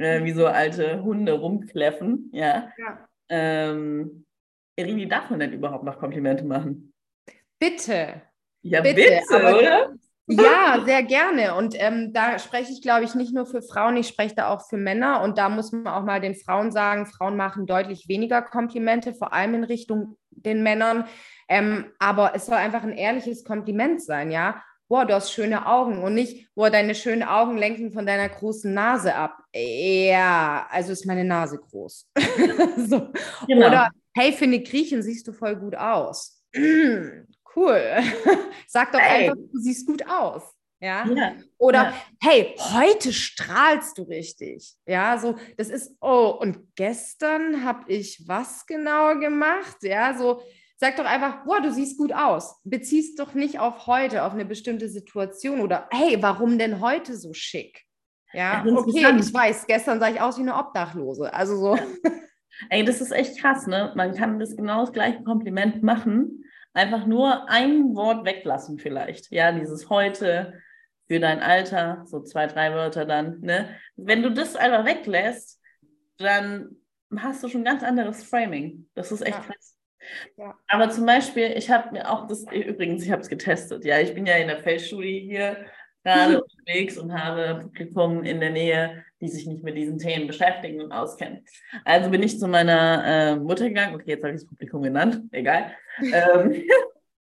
äh, 0.00 0.24
wie 0.24 0.32
so 0.32 0.46
alte 0.46 1.02
Hunde 1.02 1.32
rumkläffen. 1.32 2.30
Ja. 2.32 2.70
ja. 2.78 3.08
Ähm, 3.28 4.24
Irini, 4.76 5.08
darf 5.08 5.30
man 5.30 5.40
denn 5.40 5.52
überhaupt 5.52 5.84
noch 5.84 5.98
Komplimente 5.98 6.44
machen? 6.44 6.92
Bitte. 7.58 8.22
Ja, 8.62 8.80
bitte, 8.80 8.94
bitte 8.94 9.58
oder? 9.58 9.94
Ja, 10.26 10.82
sehr 10.84 11.02
gerne. 11.02 11.56
Und 11.56 11.74
ähm, 11.76 12.12
da 12.12 12.38
spreche 12.38 12.72
ich, 12.72 12.82
glaube 12.82 13.04
ich, 13.04 13.14
nicht 13.14 13.34
nur 13.34 13.46
für 13.46 13.62
Frauen, 13.62 13.96
ich 13.96 14.08
spreche 14.08 14.34
da 14.36 14.48
auch 14.48 14.68
für 14.68 14.76
Männer. 14.76 15.22
Und 15.22 15.38
da 15.38 15.48
muss 15.48 15.72
man 15.72 15.86
auch 15.88 16.04
mal 16.04 16.20
den 16.20 16.36
Frauen 16.36 16.70
sagen, 16.70 17.06
Frauen 17.06 17.36
machen 17.36 17.66
deutlich 17.66 18.08
weniger 18.08 18.40
Komplimente, 18.42 19.12
vor 19.12 19.32
allem 19.32 19.54
in 19.54 19.64
Richtung 19.64 20.16
den 20.30 20.62
Männern. 20.62 21.04
Ähm, 21.48 21.86
aber 21.98 22.32
es 22.34 22.46
soll 22.46 22.56
einfach 22.56 22.84
ein 22.84 22.92
ehrliches 22.92 23.44
Kompliment 23.44 24.02
sein, 24.02 24.30
ja 24.30 24.62
boah, 24.90 25.06
du 25.06 25.14
hast 25.14 25.32
schöne 25.32 25.66
Augen 25.66 26.02
und 26.02 26.14
nicht, 26.14 26.52
boah, 26.54 26.68
deine 26.68 26.96
schönen 26.96 27.22
Augen 27.22 27.56
lenken 27.56 27.92
von 27.92 28.04
deiner 28.04 28.28
großen 28.28 28.74
Nase 28.74 29.14
ab. 29.14 29.39
Ja, 29.54 30.66
also 30.70 30.92
ist 30.92 31.06
meine 31.06 31.24
Nase 31.24 31.58
groß. 31.58 32.06
so. 32.88 33.10
genau. 33.46 33.66
Oder, 33.66 33.90
hey, 34.14 34.32
für 34.32 34.44
eine 34.44 34.62
Griechen 34.62 35.02
siehst 35.02 35.26
du 35.26 35.32
voll 35.32 35.56
gut 35.56 35.74
aus. 35.74 36.42
cool. 36.56 37.82
Sag 38.68 38.92
doch 38.92 39.00
hey. 39.00 39.28
einfach, 39.28 39.36
du 39.52 39.58
siehst 39.58 39.86
gut 39.86 40.06
aus. 40.06 40.42
Ja? 40.80 41.06
ja. 41.06 41.34
Oder 41.58 41.82
ja. 41.84 41.94
hey, 42.22 42.54
heute 42.58 43.12
strahlst 43.12 43.98
du 43.98 44.02
richtig. 44.02 44.74
Ja, 44.86 45.18
so, 45.18 45.36
das 45.56 45.68
ist, 45.68 45.94
oh, 46.00 46.36
und 46.40 46.74
gestern 46.74 47.64
habe 47.64 47.90
ich 47.92 48.26
was 48.26 48.64
genau 48.66 49.18
gemacht? 49.18 49.76
Ja, 49.82 50.16
so, 50.16 50.40
Sag 50.82 50.96
doch 50.96 51.04
einfach, 51.04 51.44
boah, 51.44 51.60
du 51.60 51.70
siehst 51.70 51.98
gut 51.98 52.10
aus. 52.10 52.58
Beziehst 52.64 53.18
doch 53.18 53.34
nicht 53.34 53.58
auf 53.58 53.86
heute, 53.86 54.24
auf 54.24 54.32
eine 54.32 54.46
bestimmte 54.46 54.88
Situation 54.88 55.60
oder 55.60 55.86
hey, 55.90 56.16
warum 56.22 56.58
denn 56.58 56.80
heute 56.80 57.18
so 57.18 57.34
schick? 57.34 57.84
Ja, 58.32 58.64
okay, 58.64 59.16
ich 59.18 59.34
weiß, 59.34 59.66
gestern 59.66 59.98
sah 59.98 60.08
ich 60.08 60.20
aus 60.20 60.38
wie 60.38 60.42
eine 60.42 60.56
Obdachlose. 60.56 61.32
Also 61.32 61.56
so. 61.56 61.78
Ey, 62.68 62.84
das 62.84 63.00
ist 63.00 63.12
echt 63.12 63.40
krass, 63.40 63.66
ne? 63.66 63.92
Man 63.96 64.14
kann 64.14 64.38
das 64.38 64.56
genau 64.56 64.80
das 64.80 64.92
gleiche 64.92 65.22
Kompliment 65.24 65.82
machen, 65.82 66.44
einfach 66.74 67.06
nur 67.06 67.48
ein 67.48 67.94
Wort 67.94 68.24
weglassen 68.24 68.78
vielleicht. 68.78 69.30
Ja, 69.30 69.50
dieses 69.52 69.88
heute 69.88 70.60
für 71.08 71.18
dein 71.18 71.40
Alter, 71.40 72.02
so 72.04 72.20
zwei, 72.22 72.46
drei 72.46 72.72
Wörter 72.74 73.06
dann, 73.06 73.40
ne? 73.40 73.76
Wenn 73.96 74.22
du 74.22 74.30
das 74.30 74.56
einfach 74.56 74.84
weglässt, 74.84 75.60
dann 76.18 76.76
hast 77.16 77.42
du 77.42 77.48
schon 77.48 77.62
ein 77.62 77.64
ganz 77.64 77.82
anderes 77.82 78.22
Framing. 78.22 78.88
Das 78.94 79.10
ist 79.10 79.22
echt 79.22 79.38
ja. 79.38 79.44
krass. 79.44 79.76
Ja. 80.36 80.54
Aber 80.68 80.90
zum 80.90 81.06
Beispiel, 81.06 81.52
ich 81.56 81.70
habe 81.70 81.92
mir 81.92 82.10
auch 82.10 82.26
das, 82.26 82.44
übrigens, 82.52 83.04
ich 83.04 83.10
habe 83.10 83.22
es 83.22 83.28
getestet. 83.28 83.84
Ja, 83.84 83.98
ich 83.98 84.14
bin 84.14 84.26
ja 84.26 84.36
in 84.36 84.48
der 84.48 84.60
Feldstudie 84.60 85.20
hier 85.20 85.66
gerade 86.04 86.42
unterwegs 86.42 86.98
und 86.98 87.12
habe 87.12 87.60
Publikum 87.60 88.24
in 88.24 88.40
der 88.40 88.50
Nähe, 88.50 89.04
die 89.20 89.28
sich 89.28 89.46
nicht 89.46 89.62
mit 89.62 89.76
diesen 89.76 89.98
Themen 89.98 90.26
beschäftigen 90.26 90.80
und 90.80 90.92
auskennen. 90.92 91.44
Also 91.84 92.10
bin 92.10 92.22
ich 92.22 92.38
zu 92.38 92.48
meiner 92.48 93.04
äh, 93.04 93.36
Mutter 93.36 93.68
gegangen. 93.68 93.94
Okay, 93.94 94.10
jetzt 94.10 94.22
habe 94.22 94.34
ich 94.34 94.40
das 94.40 94.48
Publikum 94.48 94.82
genannt, 94.82 95.22
egal. 95.32 95.74
ähm, 96.00 96.64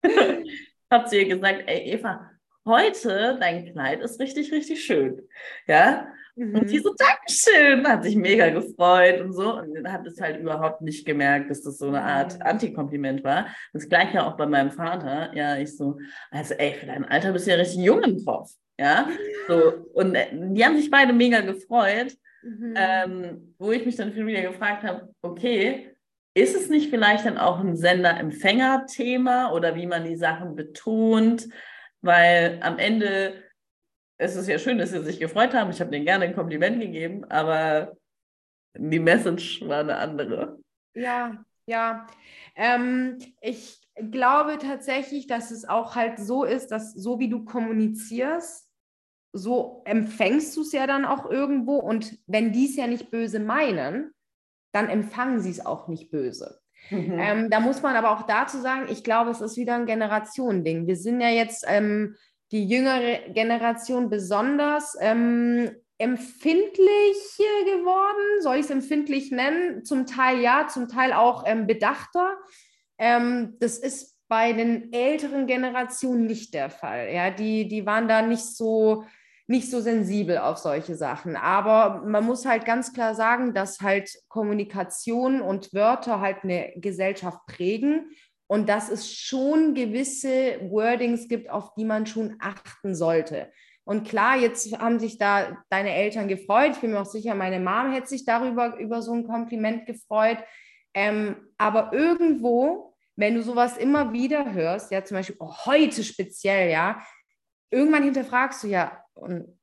habe 0.92 1.06
zu 1.06 1.18
ihr 1.18 1.28
gesagt, 1.28 1.64
ey 1.68 1.94
Eva, 1.94 2.32
heute 2.66 3.38
dein 3.40 3.72
Kleid 3.72 4.02
ist 4.02 4.20
richtig, 4.20 4.52
richtig 4.52 4.84
schön. 4.84 5.22
Ja, 5.68 6.08
Mhm. 6.40 6.56
Und 6.56 6.70
sie 6.70 6.80
so, 6.80 6.96
Dankeschön, 6.98 7.86
hat 7.86 8.04
sich 8.04 8.16
mega 8.16 8.50
gefreut 8.50 9.20
und 9.20 9.34
so. 9.34 9.60
Und 9.60 9.92
hat 9.92 10.08
es 10.08 10.22
halt 10.22 10.40
überhaupt 10.40 10.82
nicht 10.82 11.06
gemerkt, 11.06 11.52
dass 11.52 11.62
das 11.62 11.78
so 11.78 11.88
eine 11.88 12.02
Art 12.02 12.36
mhm. 12.36 12.44
Antikompliment 12.44 13.24
war. 13.26 13.48
Das 13.74 13.90
gleiche 13.90 14.26
auch 14.26 14.38
bei 14.38 14.46
meinem 14.46 14.72
Vater. 14.72 15.36
Ja, 15.36 15.58
ich 15.58 15.76
so, 15.76 15.98
also 16.32 16.54
ey, 16.54 16.74
für 16.74 16.86
dein 16.86 17.04
Alter 17.04 17.34
bist 17.34 17.46
du 17.46 17.52
ja 17.52 17.58
richtig 17.58 17.84
jung 17.84 18.02
im 18.04 18.24
Kopf. 18.24 18.52
Ja, 18.80 19.10
so. 19.50 19.86
Und 19.94 20.16
äh, 20.16 20.28
die 20.32 20.64
haben 20.64 20.78
sich 20.78 20.90
beide 20.90 21.12
mega 21.12 21.42
gefreut. 21.42 22.16
Mhm. 22.42 22.74
Ähm, 22.78 23.56
wo 23.58 23.74
ich 23.74 23.86
mich 23.86 23.98
dann 23.98 24.16
wieder 24.16 24.42
gefragt 24.42 24.84
habe, 24.84 25.14
okay, 25.22 25.94
ist 26.34 26.56
es 26.56 26.70
nicht 26.70 26.90
vielleicht 26.90 27.26
dann 27.26 27.38
auch 27.38 27.60
ein 27.60 27.76
Sender-Empfänger-Thema 27.76 29.52
oder 29.52 29.76
wie 29.76 29.88
man 29.88 30.06
die 30.06 30.16
Sachen 30.16 30.56
betont? 30.56 31.50
Weil 32.02 32.60
am 32.62 32.80
Ende 32.80 33.34
es 34.20 34.36
ist 34.36 34.48
ja 34.48 34.60
schön, 34.60 34.78
dass 34.78 34.92
sie 34.92 35.02
sich 35.02 35.20
gefreut 35.20 35.54
haben. 35.54 35.72
Ich 35.72 35.80
habe 35.80 35.92
denen 35.92 36.06
gerne 36.06 36.26
ein 36.26 36.36
Kompliment 36.36 36.80
gegeben, 36.80 37.24
aber 37.26 37.98
die 38.78 39.00
Message 39.00 39.68
war 39.68 39.80
eine 39.80 39.96
andere. 39.96 40.60
Ja, 40.94 41.44
ja. 41.66 42.06
Ähm, 42.56 43.18
ich 43.42 43.80
glaube 44.12 44.58
tatsächlich, 44.58 45.28
dass 45.28 45.52
es 45.52 45.68
auch 45.68 45.96
halt 45.96 46.20
so 46.20 46.44
ist, 46.44 46.68
dass 46.68 46.94
so 46.94 47.20
wie 47.20 47.30
du 47.30 47.46
kommunizierst, 47.46 48.70
so 49.32 49.84
empfängst 49.86 50.56
du 50.58 50.62
es 50.62 50.74
ja 50.74 50.86
dann 50.86 51.06
auch 51.06 51.30
irgendwo. 51.30 51.78
Und 51.78 52.20
wenn 52.28 52.52
die 52.52 52.66
es 52.66 52.76
ja 52.76 52.88
nicht 52.88 53.12
böse 53.12 53.40
meinen, 53.40 54.12
dann 54.74 54.90
empfangen 54.90 55.40
sie 55.40 55.52
es 55.52 55.66
auch 55.66 55.88
nicht 55.88 56.12
böse. 56.12 56.60
Mhm. 56.90 57.20
Ähm, 57.20 57.50
da 57.50 57.62
muss 57.62 57.82
man 57.82 57.96
aber 57.96 58.12
auch 58.12 58.24
dazu 58.24 58.60
sagen, 58.60 58.88
ich 58.90 59.04
glaube, 59.04 59.32
es 59.32 59.40
ist 59.40 59.56
wieder 59.56 59.76
ein 59.76 59.86
Generationending. 59.86 60.88
Wir 60.88 60.98
sind 60.98 61.22
ja 61.22 61.30
jetzt 61.30 61.64
ähm, 61.68 62.16
die 62.52 62.68
jüngere 62.68 63.30
Generation 63.30 64.10
besonders 64.10 64.98
ähm, 65.00 65.72
empfindlich 65.98 67.38
geworden. 67.38 68.42
Soll 68.42 68.56
ich 68.56 68.66
es 68.66 68.72
empfindlich 68.72 69.32
nennen? 69.32 69.84
Zum 69.84 70.06
Teil 70.06 70.40
ja, 70.40 70.68
zum 70.68 70.88
Teil 70.88 71.14
auch 71.14 71.44
ähm, 71.46 71.68
bedachter. 71.68 72.38
Ähm, 72.98 73.58
das 73.60 73.78
ist 73.78 74.18
bei 74.28 74.54
den 74.54 74.94
älteren 74.94 75.48
Generationen 75.48 76.26
nicht 76.26 76.54
der 76.54 76.70
Fall. 76.70 77.10
Ja, 77.14 77.32
die, 77.32 77.68
die 77.68 77.86
waren 77.86 78.08
da 78.08 78.22
nicht 78.22 78.46
so 78.46 79.06
nicht 79.50 79.72
so 79.72 79.82
sensibel 79.82 80.38
auf 80.38 80.60
solche 80.60 80.96
Sachen. 80.96 81.36
Aber 81.36 82.04
man 82.06 82.24
muss 82.24 82.46
halt 82.46 82.66
ganz 82.66 82.94
klar 82.94 83.16
sagen, 83.16 83.56
dass 83.56 83.82
halt 83.82 84.12
Kommunikation 84.28 85.42
und 85.42 85.74
Wörter 85.74 86.22
halt 86.22 86.44
eine 86.44 86.72
Gesellschaft 86.76 87.40
prägen 87.48 88.12
und 88.50 88.68
dass 88.68 88.90
es 88.90 89.14
schon 89.14 89.76
gewisse 89.76 90.60
Wordings 90.72 91.28
gibt, 91.28 91.52
auf 91.52 91.76
die 91.76 91.86
man 91.86 92.08
schon 92.08 92.36
achten 92.40 92.96
sollte. 92.96 93.52
Und 93.84 94.08
klar, 94.08 94.38
jetzt 94.38 94.76
haben 94.80 95.00
sich 95.00 95.20
da 95.20 95.64
deine 95.70 95.94
Eltern 95.94 96.28
gefreut. 96.28 96.72
Ich 96.72 96.80
bin 96.80 96.92
mir 96.92 97.00
auch 97.00 97.06
sicher, 97.06 97.36
meine 97.36 97.60
Mom 97.60 97.92
hätte 97.94 98.08
sich 98.08 98.26
darüber 98.26 98.76
über 98.78 99.04
so 99.04 99.14
ein 99.14 99.28
Kompliment 99.28 99.86
gefreut. 99.86 100.40
Ähm, 100.96 101.36
aber 101.60 101.94
irgendwo, 101.94 102.96
wenn 103.16 103.36
du 103.36 103.44
sowas 103.44 103.78
immer 103.78 104.14
wieder 104.14 104.52
hörst, 104.52 104.92
ja, 104.92 105.06
zum 105.06 105.18
Beispiel 105.18 105.36
oh, 105.40 105.54
heute 105.66 106.04
speziell, 106.04 106.72
ja, 106.72 107.04
irgendwann 107.70 108.04
hinterfragst 108.04 108.64
du 108.64 108.68
ja, 108.68 109.04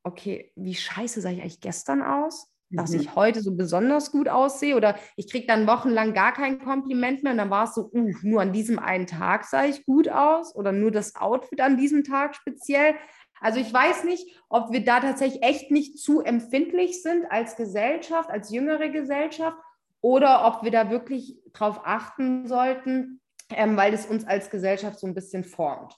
okay, 0.03 0.53
wie 0.55 0.75
scheiße 0.75 1.19
sah 1.19 1.29
ich 1.29 1.41
eigentlich 1.41 1.59
gestern 1.59 2.01
aus? 2.01 2.53
Dass 2.69 2.91
mhm. 2.91 2.99
ich 2.99 3.15
heute 3.15 3.41
so 3.41 3.55
besonders 3.55 4.11
gut 4.11 4.27
aussehe 4.27 4.75
oder 4.75 4.95
ich 5.15 5.31
kriege 5.31 5.47
dann 5.47 5.67
wochenlang 5.67 6.13
gar 6.13 6.33
kein 6.33 6.59
Kompliment 6.59 7.23
mehr 7.23 7.31
und 7.31 7.37
dann 7.37 7.49
war 7.49 7.63
es 7.63 7.75
so, 7.75 7.89
uh, 7.93 8.11
nur 8.23 8.41
an 8.41 8.51
diesem 8.51 8.77
einen 8.77 9.07
Tag 9.07 9.45
sah 9.45 9.65
ich 9.65 9.85
gut 9.85 10.09
aus 10.09 10.53
oder 10.55 10.71
nur 10.71 10.91
das 10.91 11.15
Outfit 11.15 11.61
an 11.61 11.77
diesem 11.77 12.03
Tag 12.03 12.35
speziell. 12.35 12.95
Also 13.39 13.59
ich 13.59 13.71
weiß 13.71 14.03
nicht, 14.03 14.41
ob 14.49 14.71
wir 14.71 14.83
da 14.83 14.99
tatsächlich 14.99 15.43
echt 15.43 15.71
nicht 15.71 15.99
zu 15.99 16.21
empfindlich 16.21 17.01
sind 17.01 17.25
als 17.29 17.55
Gesellschaft, 17.55 18.29
als 18.29 18.51
jüngere 18.51 18.89
Gesellschaft 18.89 19.57
oder 20.01 20.45
ob 20.45 20.63
wir 20.63 20.71
da 20.71 20.89
wirklich 20.89 21.37
drauf 21.53 21.81
achten 21.83 22.47
sollten, 22.47 23.21
ähm, 23.49 23.77
weil 23.77 23.93
es 23.93 24.05
uns 24.05 24.25
als 24.25 24.49
Gesellschaft 24.49 24.99
so 24.99 25.07
ein 25.07 25.13
bisschen 25.13 25.43
formt. 25.43 25.95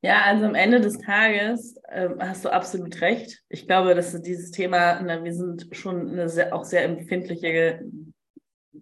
Ja, 0.00 0.22
also 0.22 0.44
am 0.44 0.54
Ende 0.54 0.80
des 0.80 0.98
Tages 0.98 1.76
äh, 1.88 2.08
hast 2.20 2.44
du 2.44 2.50
absolut 2.50 3.00
recht. 3.00 3.42
Ich 3.48 3.66
glaube, 3.66 3.94
dass 3.96 4.20
dieses 4.22 4.52
Thema, 4.52 5.00
na, 5.02 5.24
wir 5.24 5.34
sind 5.34 5.68
schon 5.72 6.10
eine 6.10 6.28
sehr, 6.28 6.54
auch 6.54 6.64
sehr 6.64 6.84
empfindliche 6.84 7.84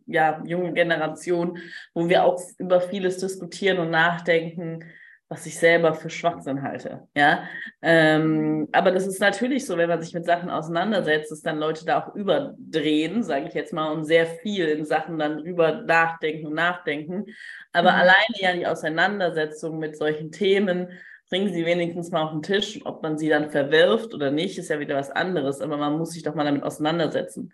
ja, 0.07 0.43
junge 0.45 0.75
Generation, 0.75 1.59
wo 1.95 2.09
wir 2.09 2.25
auch 2.25 2.41
über 2.59 2.81
vieles 2.83 3.19
diskutieren 3.19 3.79
und 3.79 3.91
nachdenken 3.91 4.85
was 5.29 5.45
ich 5.45 5.59
selber 5.59 5.95
für 5.95 6.09
Schwachsinn 6.09 6.63
halte. 6.63 7.09
Ja, 7.17 7.49
ähm, 7.83 8.69
aber 8.73 8.93
das 8.93 9.07
ist 9.07 9.21
natürlich 9.21 9.67
so, 9.67 9.77
wenn 9.77 9.89
man 9.89 10.01
sich 10.01 10.15
mit 10.15 10.25
Sachen 10.25 10.51
auseinandersetzt, 10.51 11.33
dass 11.33 11.43
dann 11.43 11.59
Leute 11.59 11.85
da 11.85 12.01
auch 12.01 12.15
überdrehen, 12.15 13.25
sage 13.25 13.47
ich 13.49 13.55
jetzt 13.55 13.73
mal, 13.73 13.91
und 13.91 14.05
sehr 14.05 14.27
viel 14.27 14.67
in 14.69 14.85
Sachen 14.85 15.19
dann 15.19 15.39
drüber 15.39 15.83
nachdenken 15.83 16.47
und 16.47 16.55
nachdenken. 16.55 17.27
Aber 17.73 17.93
mhm. 17.93 17.99
alleine 17.99 18.37
ja 18.37 18.53
die 18.53 18.67
Auseinandersetzung 18.67 19.79
mit 19.79 19.97
solchen 19.97 20.31
Themen 20.31 20.91
bringen 21.29 21.53
sie 21.53 21.67
wenigstens 21.67 22.13
mal 22.13 22.23
auf 22.23 22.31
den 22.31 22.43
Tisch. 22.43 22.81
Ob 22.85 23.03
man 23.03 23.19
sie 23.19 23.29
dann 23.29 23.51
verwirft 23.51 24.15
oder 24.15 24.31
nicht, 24.31 24.59
ist 24.59 24.71
ja 24.71 24.79
wieder 24.79 24.95
was 24.95 25.11
anderes. 25.11 25.61
Aber 25.61 25.77
man 25.77 25.99
muss 25.99 26.13
sich 26.13 26.23
doch 26.23 26.37
mal 26.37 26.45
damit 26.45 26.63
auseinandersetzen. 26.63 27.53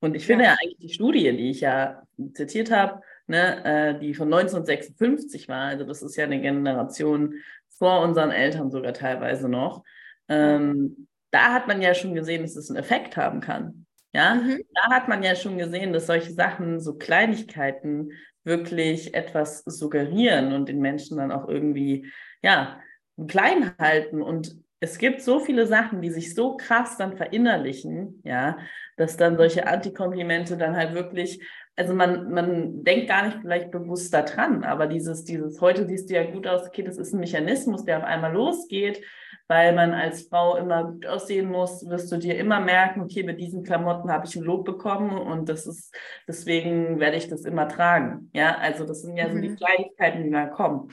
Und 0.00 0.16
ich 0.16 0.26
finde 0.26 0.44
ja, 0.44 0.50
ja 0.50 0.56
eigentlich 0.60 0.78
die 0.78 0.94
Studie, 0.94 1.36
die 1.36 1.50
ich 1.50 1.60
ja 1.60 2.02
zitiert 2.34 2.72
habe, 2.72 3.00
ne, 3.32 3.64
äh, 3.64 3.98
die 3.98 4.14
von 4.14 4.32
1956 4.32 5.48
war, 5.48 5.68
also 5.68 5.84
das 5.84 6.02
ist 6.02 6.16
ja 6.16 6.24
eine 6.24 6.40
Generation 6.40 7.34
vor 7.78 8.02
unseren 8.02 8.30
Eltern 8.30 8.70
sogar 8.70 8.92
teilweise 8.92 9.48
noch, 9.48 9.82
ähm, 10.28 11.08
da 11.30 11.54
hat 11.54 11.66
man 11.66 11.80
ja 11.80 11.94
schon 11.94 12.14
gesehen, 12.14 12.42
dass 12.42 12.56
es 12.56 12.70
einen 12.70 12.78
Effekt 12.78 13.16
haben 13.16 13.40
kann. 13.40 13.86
Ja, 14.14 14.34
mhm. 14.34 14.60
da 14.74 14.94
hat 14.94 15.08
man 15.08 15.22
ja 15.22 15.34
schon 15.34 15.56
gesehen, 15.56 15.94
dass 15.94 16.06
solche 16.06 16.32
Sachen, 16.32 16.78
so 16.78 16.94
Kleinigkeiten, 16.94 18.10
wirklich 18.44 19.14
etwas 19.14 19.62
suggerieren 19.64 20.52
und 20.52 20.68
den 20.68 20.80
Menschen 20.80 21.16
dann 21.16 21.32
auch 21.32 21.48
irgendwie, 21.48 22.12
ja, 22.42 22.80
klein 23.28 23.72
halten. 23.78 24.20
Und 24.20 24.56
es 24.80 24.98
gibt 24.98 25.22
so 25.22 25.40
viele 25.40 25.66
Sachen, 25.66 26.02
die 26.02 26.10
sich 26.10 26.34
so 26.34 26.56
krass 26.56 26.98
dann 26.98 27.16
verinnerlichen, 27.16 28.20
ja, 28.24 28.58
dass 28.96 29.16
dann 29.16 29.36
solche 29.36 29.66
Antikomplimente 29.66 30.58
dann 30.58 30.76
halt 30.76 30.92
wirklich 30.92 31.40
also 31.76 31.94
man, 31.94 32.30
man 32.30 32.84
denkt 32.84 33.08
gar 33.08 33.26
nicht 33.26 33.38
vielleicht 33.40 33.70
bewusst 33.70 34.12
daran, 34.12 34.62
aber 34.62 34.86
dieses, 34.86 35.24
dieses, 35.24 35.60
heute 35.60 35.86
siehst 35.86 36.10
du 36.10 36.14
ja 36.14 36.30
gut 36.30 36.46
aus, 36.46 36.66
okay, 36.66 36.82
das 36.82 36.98
ist 36.98 37.14
ein 37.14 37.20
Mechanismus, 37.20 37.84
der 37.84 37.98
auf 37.98 38.04
einmal 38.04 38.32
losgeht, 38.32 39.02
weil 39.48 39.74
man 39.74 39.94
als 39.94 40.28
Frau 40.28 40.56
immer 40.56 40.84
gut 40.84 41.06
aussehen 41.06 41.50
muss, 41.50 41.88
wirst 41.88 42.12
du 42.12 42.18
dir 42.18 42.36
immer 42.36 42.60
merken, 42.60 43.00
okay, 43.00 43.22
mit 43.22 43.40
diesen 43.40 43.62
Klamotten 43.62 44.10
habe 44.10 44.26
ich 44.26 44.36
ein 44.36 44.42
Lob 44.42 44.64
bekommen 44.64 45.16
und 45.16 45.48
das 45.48 45.66
ist, 45.66 45.94
deswegen 46.28 47.00
werde 47.00 47.16
ich 47.16 47.28
das 47.28 47.44
immer 47.44 47.68
tragen. 47.68 48.30
Ja, 48.34 48.56
also 48.58 48.84
das 48.84 49.02
sind 49.02 49.16
ja 49.16 49.28
mhm. 49.28 49.32
so 49.32 49.40
die 49.40 49.48
mhm. 49.48 49.56
Kleinigkeiten, 49.56 50.24
die 50.24 50.30
da 50.30 50.46
kommen. 50.46 50.88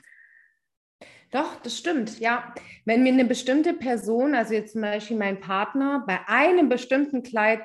Doch, 1.31 1.57
das 1.61 1.77
stimmt, 1.77 2.19
ja. 2.19 2.55
Wenn 2.85 3.03
mir 3.03 3.13
eine 3.13 3.25
bestimmte 3.25 3.73
Person, 3.73 4.33
also 4.33 4.53
jetzt 4.53 4.73
zum 4.73 4.81
Beispiel 4.81 5.17
mein 5.17 5.39
Partner, 5.39 6.03
bei 6.07 6.19
einem 6.27 6.69
bestimmten 6.69 7.21
Kleid 7.21 7.61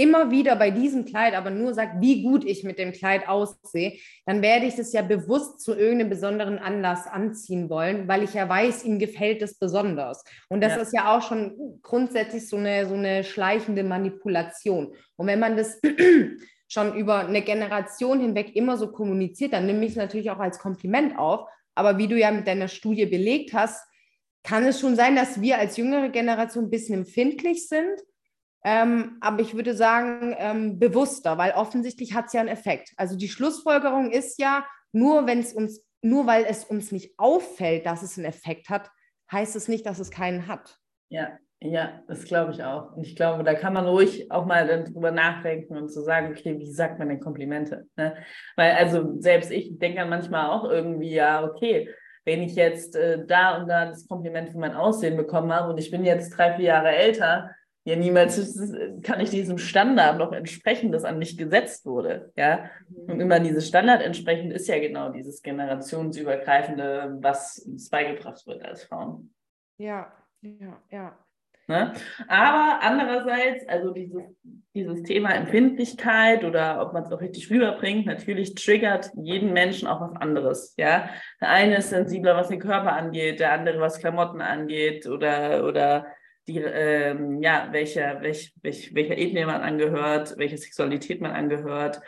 immer 0.00 0.30
wieder 0.30 0.56
bei 0.56 0.70
diesem 0.70 1.04
Kleid 1.04 1.34
aber 1.34 1.50
nur 1.50 1.74
sagt, 1.74 2.00
wie 2.00 2.22
gut 2.22 2.44
ich 2.44 2.64
mit 2.64 2.78
dem 2.78 2.92
Kleid 2.92 3.28
aussehe, 3.28 3.98
dann 4.24 4.40
werde 4.40 4.64
ich 4.64 4.78
es 4.78 4.94
ja 4.94 5.02
bewusst 5.02 5.60
zu 5.60 5.74
irgendeinem 5.74 6.08
besonderen 6.08 6.58
Anlass 6.58 7.06
anziehen 7.06 7.68
wollen, 7.68 8.08
weil 8.08 8.22
ich 8.22 8.32
ja 8.32 8.48
weiß, 8.48 8.84
ihm 8.84 8.98
gefällt 8.98 9.42
es 9.42 9.58
besonders. 9.58 10.24
Und 10.48 10.62
das 10.62 10.76
ja. 10.76 10.82
ist 10.82 10.94
ja 10.94 11.16
auch 11.16 11.22
schon 11.22 11.80
grundsätzlich 11.82 12.48
so 12.48 12.56
eine, 12.56 12.86
so 12.86 12.94
eine 12.94 13.24
schleichende 13.24 13.84
Manipulation. 13.84 14.94
Und 15.16 15.26
wenn 15.26 15.38
man 15.38 15.58
das 15.58 15.78
schon 16.68 16.94
über 16.94 17.26
eine 17.26 17.42
Generation 17.42 18.20
hinweg 18.20 18.56
immer 18.56 18.78
so 18.78 18.90
kommuniziert, 18.92 19.52
dann 19.52 19.66
nehme 19.66 19.84
ich 19.84 19.92
es 19.92 19.96
natürlich 19.96 20.30
auch 20.30 20.38
als 20.38 20.58
Kompliment 20.58 21.18
auf. 21.18 21.46
Aber 21.74 21.98
wie 21.98 22.08
du 22.08 22.18
ja 22.18 22.30
mit 22.30 22.46
deiner 22.46 22.68
Studie 22.68 23.04
belegt 23.04 23.52
hast, 23.52 23.86
kann 24.44 24.64
es 24.64 24.80
schon 24.80 24.96
sein, 24.96 25.14
dass 25.14 25.42
wir 25.42 25.58
als 25.58 25.76
jüngere 25.76 26.08
Generation 26.08 26.64
ein 26.64 26.70
bisschen 26.70 27.00
empfindlich 27.00 27.68
sind 27.68 28.00
ähm, 28.64 29.16
aber 29.20 29.40
ich 29.40 29.54
würde 29.54 29.74
sagen, 29.74 30.34
ähm, 30.38 30.78
bewusster, 30.78 31.38
weil 31.38 31.52
offensichtlich 31.52 32.14
hat 32.14 32.26
es 32.26 32.32
ja 32.32 32.40
einen 32.40 32.48
Effekt. 32.48 32.92
Also 32.96 33.16
die 33.16 33.28
Schlussfolgerung 33.28 34.10
ist 34.10 34.38
ja, 34.38 34.66
nur 34.92 35.26
wenn 35.26 35.40
es 35.40 35.52
uns, 35.52 35.84
nur 36.02 36.26
weil 36.26 36.44
es 36.44 36.64
uns 36.64 36.92
nicht 36.92 37.18
auffällt, 37.18 37.86
dass 37.86 38.02
es 38.02 38.18
einen 38.18 38.26
Effekt 38.26 38.68
hat, 38.68 38.90
heißt 39.32 39.56
es 39.56 39.68
nicht, 39.68 39.86
dass 39.86 39.98
es 39.98 40.10
keinen 40.10 40.46
hat. 40.46 40.78
Ja, 41.08 41.38
ja, 41.62 42.02
das 42.08 42.24
glaube 42.24 42.52
ich 42.52 42.62
auch. 42.62 42.96
Und 42.96 43.06
ich 43.06 43.16
glaube, 43.16 43.44
da 43.44 43.54
kann 43.54 43.74
man 43.74 43.86
ruhig 43.86 44.30
auch 44.30 44.46
mal 44.46 44.84
drüber 44.84 45.10
nachdenken 45.10 45.76
und 45.76 45.88
zu 45.88 46.00
so 46.00 46.04
sagen, 46.06 46.30
okay, 46.30 46.58
wie 46.58 46.70
sagt 46.70 46.98
man 46.98 47.08
denn 47.08 47.20
Komplimente? 47.20 47.86
Ne? 47.96 48.16
Weil 48.56 48.72
also 48.72 49.20
selbst 49.20 49.50
ich 49.50 49.78
denke 49.78 49.98
dann 49.98 50.08
manchmal 50.08 50.50
auch 50.50 50.64
irgendwie, 50.64 51.14
ja, 51.14 51.44
okay, 51.44 51.90
wenn 52.24 52.42
ich 52.42 52.54
jetzt 52.54 52.96
äh, 52.96 53.24
da 53.26 53.58
und 53.58 53.68
da 53.68 53.86
das 53.86 54.06
Kompliment 54.06 54.50
für 54.50 54.58
mein 54.58 54.74
Aussehen 54.74 55.16
bekommen 55.16 55.52
habe 55.52 55.70
und 55.70 55.78
ich 55.78 55.90
bin 55.90 56.04
jetzt 56.04 56.30
drei, 56.30 56.54
vier 56.54 56.66
Jahre 56.66 56.90
älter, 56.90 57.50
ja 57.90 57.96
niemals 57.96 59.02
kann 59.02 59.20
ich 59.20 59.30
diesem 59.30 59.58
Standard 59.58 60.18
noch 60.18 60.32
entsprechen, 60.32 60.92
das 60.92 61.04
an 61.04 61.18
mich 61.18 61.36
gesetzt 61.36 61.84
wurde. 61.86 62.32
Ja? 62.36 62.70
Und 63.06 63.20
immer 63.20 63.40
dieses 63.40 63.66
Standard 63.66 64.00
entsprechend 64.00 64.52
ist 64.52 64.68
ja 64.68 64.78
genau 64.78 65.10
dieses 65.10 65.42
generationsübergreifende, 65.42 67.18
was 67.20 67.58
uns 67.58 67.90
beigebracht 67.90 68.46
wird 68.46 68.64
als 68.64 68.84
Frauen. 68.84 69.34
Ja, 69.78 70.12
ja, 70.40 70.80
ja. 70.90 71.18
Ne? 71.66 71.92
Aber 72.28 72.80
andererseits, 72.82 73.68
also 73.68 73.92
dieses, 73.92 74.22
dieses 74.74 75.02
Thema 75.02 75.34
Empfindlichkeit 75.34 76.44
oder 76.44 76.82
ob 76.82 76.92
man 76.92 77.04
es 77.04 77.12
auch 77.12 77.20
richtig 77.20 77.50
rüberbringt, 77.50 78.06
natürlich 78.06 78.54
triggert 78.54 79.10
jeden 79.20 79.52
Menschen 79.52 79.86
auch 79.86 80.00
was 80.00 80.16
anderes. 80.16 80.74
Ja? 80.76 81.10
Der 81.40 81.48
eine 81.48 81.76
ist 81.78 81.90
sensibler, 81.90 82.36
was 82.36 82.48
den 82.48 82.60
Körper 82.60 82.92
angeht, 82.92 83.40
der 83.40 83.52
andere, 83.52 83.80
was 83.80 83.98
Klamotten 83.98 84.40
angeht 84.40 85.06
oder, 85.06 85.64
oder 85.66 86.06
die, 86.52 86.58
ähm, 86.58 87.42
ja, 87.42 87.68
welcher, 87.72 88.20
welch, 88.22 88.52
welch, 88.62 88.94
welcher 88.94 89.16
Ethnie 89.16 89.44
man 89.44 89.60
angehört, 89.60 90.34
welche 90.36 90.58
Sexualität 90.58 91.20
man 91.20 91.32
angehört. 91.32 92.00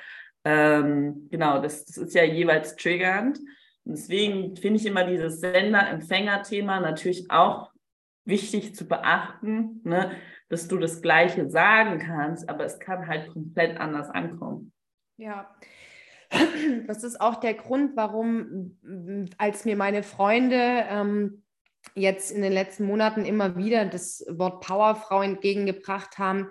Ähm, 0.44 1.28
genau, 1.31 1.61
das, 1.61 1.85
das 1.85 1.96
ist 1.96 2.14
ja 2.14 2.24
jeweils 2.24 2.76
triggernd. 2.76 3.38
Und 3.85 3.96
deswegen 3.96 4.57
finde 4.57 4.81
ich 4.81 4.87
immer 4.87 5.05
dieses 5.05 5.40
Sender-Empfänger-Thema 5.40 6.81
natürlich 6.81 7.31
auch 7.31 7.72
wichtig 8.24 8.74
zu 8.74 8.87
beachten, 8.87 9.81
ne, 9.85 10.12
dass 10.48 10.68
du 10.68 10.78
das 10.78 11.02
Gleiche 11.02 11.48
sagen 11.48 11.98
kannst, 11.98 12.48
aber 12.48 12.64
es 12.64 12.78
kann 12.78 13.09
halt 13.09 13.28
komplett 13.28 13.78
anders 13.78 14.11
ankommen. 14.11 14.72
Ja. 15.16 15.55
Das 16.87 17.05
ist 17.05 17.20
auch 17.20 17.37
der 17.37 17.52
Grund, 17.52 17.94
warum, 17.94 18.78
als 19.37 19.66
mir 19.66 19.76
meine 19.76 20.02
Freunde 20.02 20.57
ähm, 20.88 21.42
jetzt 21.95 22.31
in 22.31 22.42
den 22.42 22.53
letzten 22.53 22.85
Monaten 22.85 23.25
immer 23.25 23.57
wieder 23.57 23.85
das 23.87 24.25
Wort 24.29 24.64
Powerfrau 24.64 25.23
entgegengebracht 25.23 26.18
haben. 26.18 26.49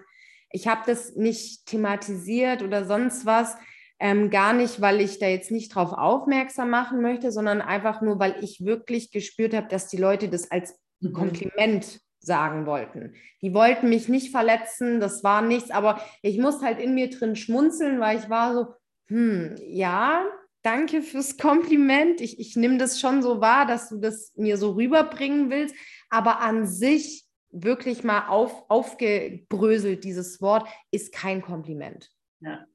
Ich 0.51 0.67
habe 0.67 0.81
das 0.85 1.15
nicht 1.15 1.65
thematisiert 1.65 2.61
oder 2.61 2.85
sonst 2.85 3.25
was, 3.25 3.55
Ähm, 4.03 4.31
gar 4.31 4.53
nicht, 4.53 4.81
weil 4.81 4.99
ich 4.99 5.19
da 5.19 5.27
jetzt 5.27 5.51
nicht 5.51 5.75
drauf 5.75 5.93
aufmerksam 5.93 6.71
machen 6.71 7.03
möchte, 7.03 7.31
sondern 7.31 7.61
einfach 7.61 8.01
nur, 8.01 8.17
weil 8.17 8.35
ich 8.43 8.65
wirklich 8.65 9.11
gespürt 9.11 9.53
habe, 9.53 9.67
dass 9.67 9.89
die 9.89 9.97
Leute 9.97 10.27
das 10.27 10.49
als 10.49 10.73
mhm. 11.01 11.13
Kompliment 11.13 12.01
sagen 12.19 12.65
wollten. 12.65 13.13
Die 13.43 13.53
wollten 13.53 13.89
mich 13.89 14.09
nicht 14.09 14.31
verletzen, 14.31 14.99
das 14.99 15.23
war 15.23 15.43
nichts, 15.43 15.69
aber 15.69 16.01
ich 16.23 16.39
musste 16.39 16.65
halt 16.65 16.79
in 16.79 16.95
mir 16.95 17.11
drin 17.11 17.35
schmunzeln, 17.35 17.99
weil 17.99 18.17
ich 18.17 18.27
war 18.27 18.55
so, 18.55 18.73
hm, 19.07 19.53
ja, 19.67 20.25
danke 20.63 21.01
fürs 21.01 21.37
Kompliment. 21.37 22.21
Ich, 22.21 22.39
ich 22.39 22.55
nehme 22.55 22.77
das 22.77 22.99
schon 22.99 23.21
so 23.21 23.41
wahr, 23.41 23.65
dass 23.65 23.89
du 23.89 23.97
das 23.97 24.33
mir 24.35 24.57
so 24.57 24.71
rüberbringen 24.71 25.49
willst, 25.49 25.75
aber 26.09 26.41
an 26.41 26.67
sich 26.67 27.25
wirklich 27.51 28.03
mal 28.03 28.27
auf, 28.27 28.69
aufgebröselt, 28.69 30.03
dieses 30.03 30.41
Wort, 30.41 30.67
ist 30.91 31.13
kein 31.13 31.41
Kompliment. 31.41 32.09
Ja. 32.39 32.65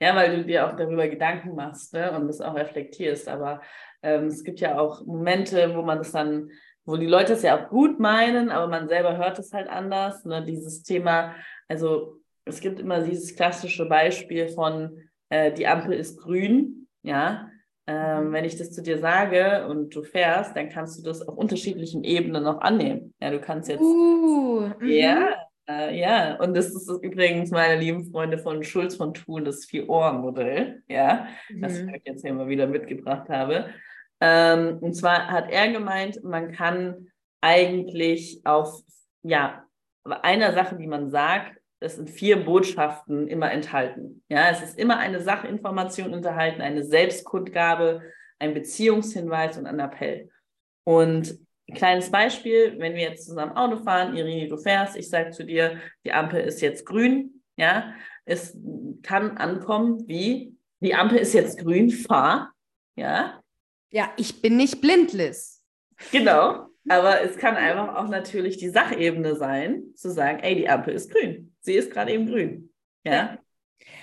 ja, 0.00 0.14
weil 0.14 0.36
du 0.36 0.44
dir 0.44 0.66
auch 0.66 0.76
darüber 0.76 1.08
Gedanken 1.08 1.54
machst 1.54 1.94
ne, 1.94 2.12
und 2.12 2.28
das 2.28 2.40
auch 2.40 2.54
reflektierst. 2.54 3.28
Aber 3.28 3.62
ähm, 4.02 4.26
es 4.26 4.44
gibt 4.44 4.60
ja 4.60 4.78
auch 4.78 5.04
Momente, 5.06 5.74
wo 5.74 5.82
man 5.82 5.98
das 5.98 6.12
dann, 6.12 6.50
wo 6.84 6.96
die 6.96 7.06
Leute 7.06 7.32
es 7.32 7.42
ja 7.42 7.58
auch 7.58 7.68
gut 7.70 7.98
meinen, 7.98 8.50
aber 8.50 8.68
man 8.68 8.88
selber 8.88 9.16
hört 9.16 9.38
es 9.38 9.52
halt 9.52 9.68
anders. 9.68 10.24
Ne, 10.24 10.44
dieses 10.44 10.82
Thema, 10.82 11.34
also 11.68 12.20
es 12.44 12.60
gibt 12.60 12.78
immer 12.78 13.00
dieses 13.00 13.34
klassische 13.34 13.86
Beispiel 13.86 14.48
von, 14.48 15.02
äh, 15.30 15.52
die 15.52 15.66
Ampel 15.66 15.94
ist 15.94 16.20
grün, 16.20 16.85
ja, 17.06 17.48
ähm, 17.86 18.28
mhm. 18.28 18.32
wenn 18.32 18.44
ich 18.44 18.56
das 18.56 18.72
zu 18.72 18.82
dir 18.82 18.98
sage 18.98 19.66
und 19.68 19.94
du 19.94 20.02
fährst, 20.02 20.56
dann 20.56 20.68
kannst 20.68 20.98
du 20.98 21.02
das 21.04 21.26
auf 21.26 21.36
unterschiedlichen 21.36 22.02
Ebenen 22.02 22.42
noch 22.42 22.60
annehmen. 22.60 23.14
Ja, 23.20 23.30
du 23.30 23.40
kannst 23.40 23.68
jetzt. 23.68 23.80
Uh, 23.80 24.68
ja, 24.82 25.36
äh, 25.68 25.98
ja. 25.98 26.34
Und 26.36 26.56
das 26.56 26.66
ist 26.66 26.90
übrigens 27.02 27.50
meine 27.52 27.80
lieben 27.80 28.10
Freunde 28.10 28.38
von 28.38 28.64
Schulz 28.64 28.96
von 28.96 29.14
Thun, 29.14 29.44
das 29.44 29.66
Vier-Ohren-Modell. 29.66 30.82
Ja, 30.88 31.28
mhm. 31.48 31.62
das 31.62 31.78
ich 31.78 32.02
jetzt 32.04 32.22
hier 32.22 32.34
mal 32.34 32.48
wieder 32.48 32.66
mitgebracht 32.66 33.28
habe. 33.28 33.70
Ähm, 34.20 34.78
und 34.80 34.94
zwar 34.94 35.30
hat 35.30 35.50
er 35.50 35.70
gemeint, 35.70 36.24
man 36.24 36.50
kann 36.50 37.12
eigentlich 37.40 38.40
auf, 38.44 38.82
ja, 39.22 39.62
einer 40.04 40.52
Sache, 40.54 40.76
die 40.76 40.86
man 40.86 41.10
sagt, 41.10 41.55
es 41.80 41.96
sind 41.96 42.10
vier 42.10 42.44
Botschaften 42.44 43.28
immer 43.28 43.50
enthalten. 43.52 44.22
Ja, 44.28 44.50
es 44.50 44.62
ist 44.62 44.78
immer 44.78 44.98
eine 44.98 45.20
Sachinformation 45.20 46.12
enthalten, 46.12 46.62
eine 46.62 46.84
Selbstkundgabe, 46.84 48.02
ein 48.38 48.54
Beziehungshinweis 48.54 49.58
und 49.58 49.66
ein 49.66 49.80
Appell. 49.80 50.30
Und 50.84 51.38
ein 51.68 51.74
kleines 51.74 52.10
Beispiel, 52.10 52.76
wenn 52.78 52.94
wir 52.94 53.02
jetzt 53.02 53.26
zusammen 53.26 53.56
Auto 53.56 53.82
fahren, 53.82 54.16
Irini, 54.16 54.48
du 54.48 54.56
fährst, 54.56 54.96
ich 54.96 55.08
sage 55.08 55.30
zu 55.30 55.44
dir, 55.44 55.80
die 56.04 56.12
Ampel 56.12 56.40
ist 56.40 56.60
jetzt 56.60 56.86
grün, 56.86 57.42
ja, 57.56 57.94
es 58.24 58.56
kann 59.02 59.36
ankommen 59.36 60.06
wie, 60.06 60.56
die 60.80 60.94
Ampel 60.94 61.18
ist 61.18 61.32
jetzt 61.32 61.58
grün, 61.58 61.90
fahr, 61.90 62.52
ja. 62.96 63.42
Ja, 63.90 64.12
ich 64.16 64.40
bin 64.42 64.56
nicht 64.56 64.80
blind, 64.80 65.12
Liz. 65.12 65.62
Genau, 66.12 66.68
aber 66.88 67.22
es 67.22 67.36
kann 67.36 67.56
einfach 67.56 67.96
auch 67.96 68.08
natürlich 68.08 68.56
die 68.56 68.70
Sachebene 68.70 69.36
sein, 69.36 69.82
zu 69.94 70.10
sagen, 70.10 70.40
ey, 70.40 70.54
die 70.54 70.68
Ampel 70.68 70.94
ist 70.94 71.10
grün. 71.10 71.54
Sie 71.60 71.74
ist 71.74 71.90
gerade 71.90 72.12
eben 72.12 72.26
grün. 72.26 72.72
Ja? 73.04 73.12
ja. 73.12 73.38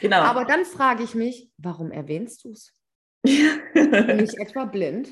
Genau. 0.02 0.22
Aber 0.22 0.46
dann 0.46 0.66
frage 0.66 1.04
ich 1.04 1.16
mich, 1.16 1.50
warum 1.58 1.92
erwähnst 1.92 2.44
du 2.44 2.52
es? 2.52 2.74
Nicht 3.24 4.38
etwa 4.40 4.66
blind. 4.66 5.10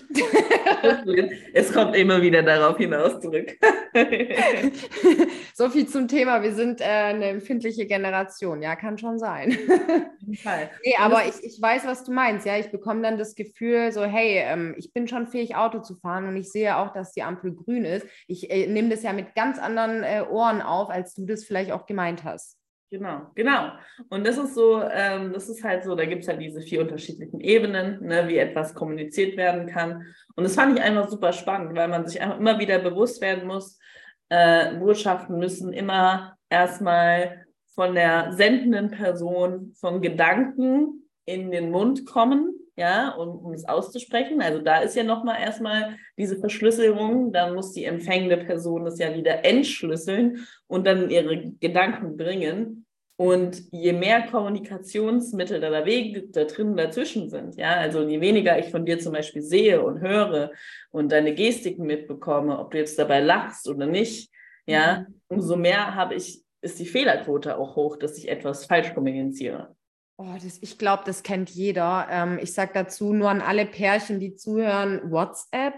es 1.54 1.72
kommt 1.72 1.96
immer 1.96 2.22
wieder 2.22 2.44
darauf 2.44 2.78
hinaus 2.78 3.22
zurück. 3.22 3.58
so 5.54 5.70
viel 5.70 5.88
zum 5.88 6.10
Thema. 6.10 6.44
Wir 6.44 6.54
sind 6.54 6.82
äh, 6.82 6.84
eine 6.84 7.28
empfindliche 7.28 7.86
Generation. 7.86 8.62
Ja, 8.62 8.76
kann 8.76 8.98
schon 8.98 9.18
sein. 9.18 9.58
nee, 10.26 10.96
aber 11.00 11.26
ich, 11.26 11.42
ich 11.42 11.62
weiß, 11.62 11.86
was 11.86 12.04
du 12.04 12.12
meinst. 12.12 12.46
Ja, 12.46 12.58
ich 12.58 12.70
bekomme 12.70 13.02
dann 13.02 13.18
das 13.18 13.36
Gefühl, 13.36 13.94
so, 13.94 14.04
hey, 14.04 14.40
ähm, 14.40 14.76
ich 14.78 14.92
bin 14.92 15.08
schon 15.08 15.28
fähig, 15.28 15.56
Auto 15.56 15.80
zu 15.80 15.96
fahren 15.96 16.28
und 16.28 16.36
ich 16.36 16.52
sehe 16.52 16.78
auch, 16.78 16.92
dass 16.92 17.14
die 17.14 17.24
Ampel 17.24 17.56
grün 17.56 17.86
ist. 17.86 18.06
Ich 18.28 18.52
äh, 18.52 18.68
nehme 18.68 18.90
das 18.90 19.04
ja 19.04 19.14
mit 19.14 19.36
ganz 19.36 19.58
anderen 19.58 20.04
äh, 20.04 20.26
Ohren 20.30 20.62
auf, 20.62 20.90
als 20.90 21.14
du 21.14 21.26
das 21.26 21.46
vielleicht 21.46 21.72
auch 21.72 21.86
gemeint 21.86 22.26
hast. 22.26 22.61
Genau, 22.92 23.32
genau. 23.36 23.72
Und 24.10 24.28
das 24.28 24.38
ist 24.38 24.54
so, 24.54 24.82
ähm, 24.84 25.32
das 25.32 25.48
ist 25.48 25.64
halt 25.64 25.86
so, 25.86 25.96
da 25.96 26.04
gibt 26.04 26.24
es 26.24 26.28
halt 26.28 26.42
diese 26.42 26.60
vier 26.62 26.82
unterschiedlichen 26.82 27.40
Ebenen, 27.40 28.02
ne, 28.06 28.28
wie 28.28 28.36
etwas 28.38 28.76
kommuniziert 28.76 29.38
werden 29.38 29.66
kann. 29.66 30.06
Und 30.36 30.44
das 30.44 30.56
fand 30.56 30.78
ich 30.78 30.84
einfach 30.84 31.08
super 31.08 31.32
spannend, 31.32 31.74
weil 31.78 31.88
man 31.88 32.06
sich 32.06 32.22
einfach 32.22 32.38
immer 32.38 32.60
wieder 32.60 32.80
bewusst 32.80 33.22
werden 33.22 33.48
muss, 33.48 33.80
äh, 34.28 34.76
Botschaften 34.76 35.40
müssen 35.40 35.72
immer 35.72 36.36
erstmal 36.50 37.46
von 37.76 37.96
der 37.96 38.34
sendenden 38.34 38.92
Person, 38.92 39.72
von 39.80 40.02
Gedanken 40.02 41.10
in 41.24 41.50
den 41.50 41.72
Mund 41.72 42.06
kommen 42.06 42.61
ja, 42.82 43.10
um, 43.10 43.46
um 43.46 43.54
es 43.54 43.68
auszusprechen. 43.68 44.42
Also 44.42 44.60
da 44.60 44.80
ist 44.80 44.96
ja 44.96 45.04
nochmal 45.04 45.40
erstmal 45.40 45.98
diese 46.18 46.38
Verschlüsselung, 46.40 47.32
dann 47.32 47.54
muss 47.54 47.74
die 47.74 47.86
empfängende 47.86 48.38
Person 48.38 48.86
das 48.86 48.98
ja 48.98 49.14
wieder 49.16 49.46
entschlüsseln 49.46 50.48
und 50.66 50.88
dann 50.88 51.12
ihre 51.12 51.52
Gedanken 51.60 52.18
bringen. 52.18 52.88
Und 53.18 53.62
je 53.72 53.94
mehr 53.94 54.24
Kommunikationsmittel 54.24 55.60
da, 55.60 55.70
da 55.70 55.86
Wege 55.86 56.24
da 56.30 56.46
drin 56.46 56.76
dazwischen 56.76 57.30
sind, 57.30 57.56
ja, 57.56 57.76
also 57.76 58.02
je 58.02 58.20
weniger 58.20 58.58
ich 58.58 58.72
von 58.72 58.84
dir 58.84 58.98
zum 58.98 59.14
Beispiel 59.14 59.44
sehe 59.44 59.84
und 59.84 60.02
höre 60.02 60.50
und 60.90 61.12
deine 61.12 61.36
Gestiken 61.36 61.86
mitbekomme, 61.86 62.58
ob 62.58 62.72
du 62.72 62.80
jetzt 62.80 62.98
dabei 62.98 63.20
lachst 63.20 63.70
oder 63.70 63.86
nicht, 63.86 64.32
ja, 64.66 65.06
mhm. 65.08 65.22
umso 65.28 65.56
mehr 65.56 65.94
habe 65.94 66.16
ich, 66.16 66.42
ist 66.62 66.80
die 66.80 66.88
Fehlerquote 66.88 67.60
auch 67.60 67.76
hoch, 67.76 67.98
dass 67.98 68.18
ich 68.18 68.28
etwas 68.28 68.66
falsch 68.66 68.92
kommuniziere. 68.96 69.76
Oh, 70.24 70.36
das, 70.36 70.60
ich 70.62 70.78
glaube, 70.78 71.02
das 71.08 71.24
kennt 71.24 71.50
jeder. 71.50 72.08
Ähm, 72.12 72.38
ich 72.40 72.54
sage 72.54 72.72
dazu 72.76 73.12
nur 73.12 73.28
an 73.30 73.42
alle 73.42 73.66
Pärchen, 73.66 74.20
die 74.20 74.36
zuhören, 74.36 75.02
WhatsApp. 75.12 75.74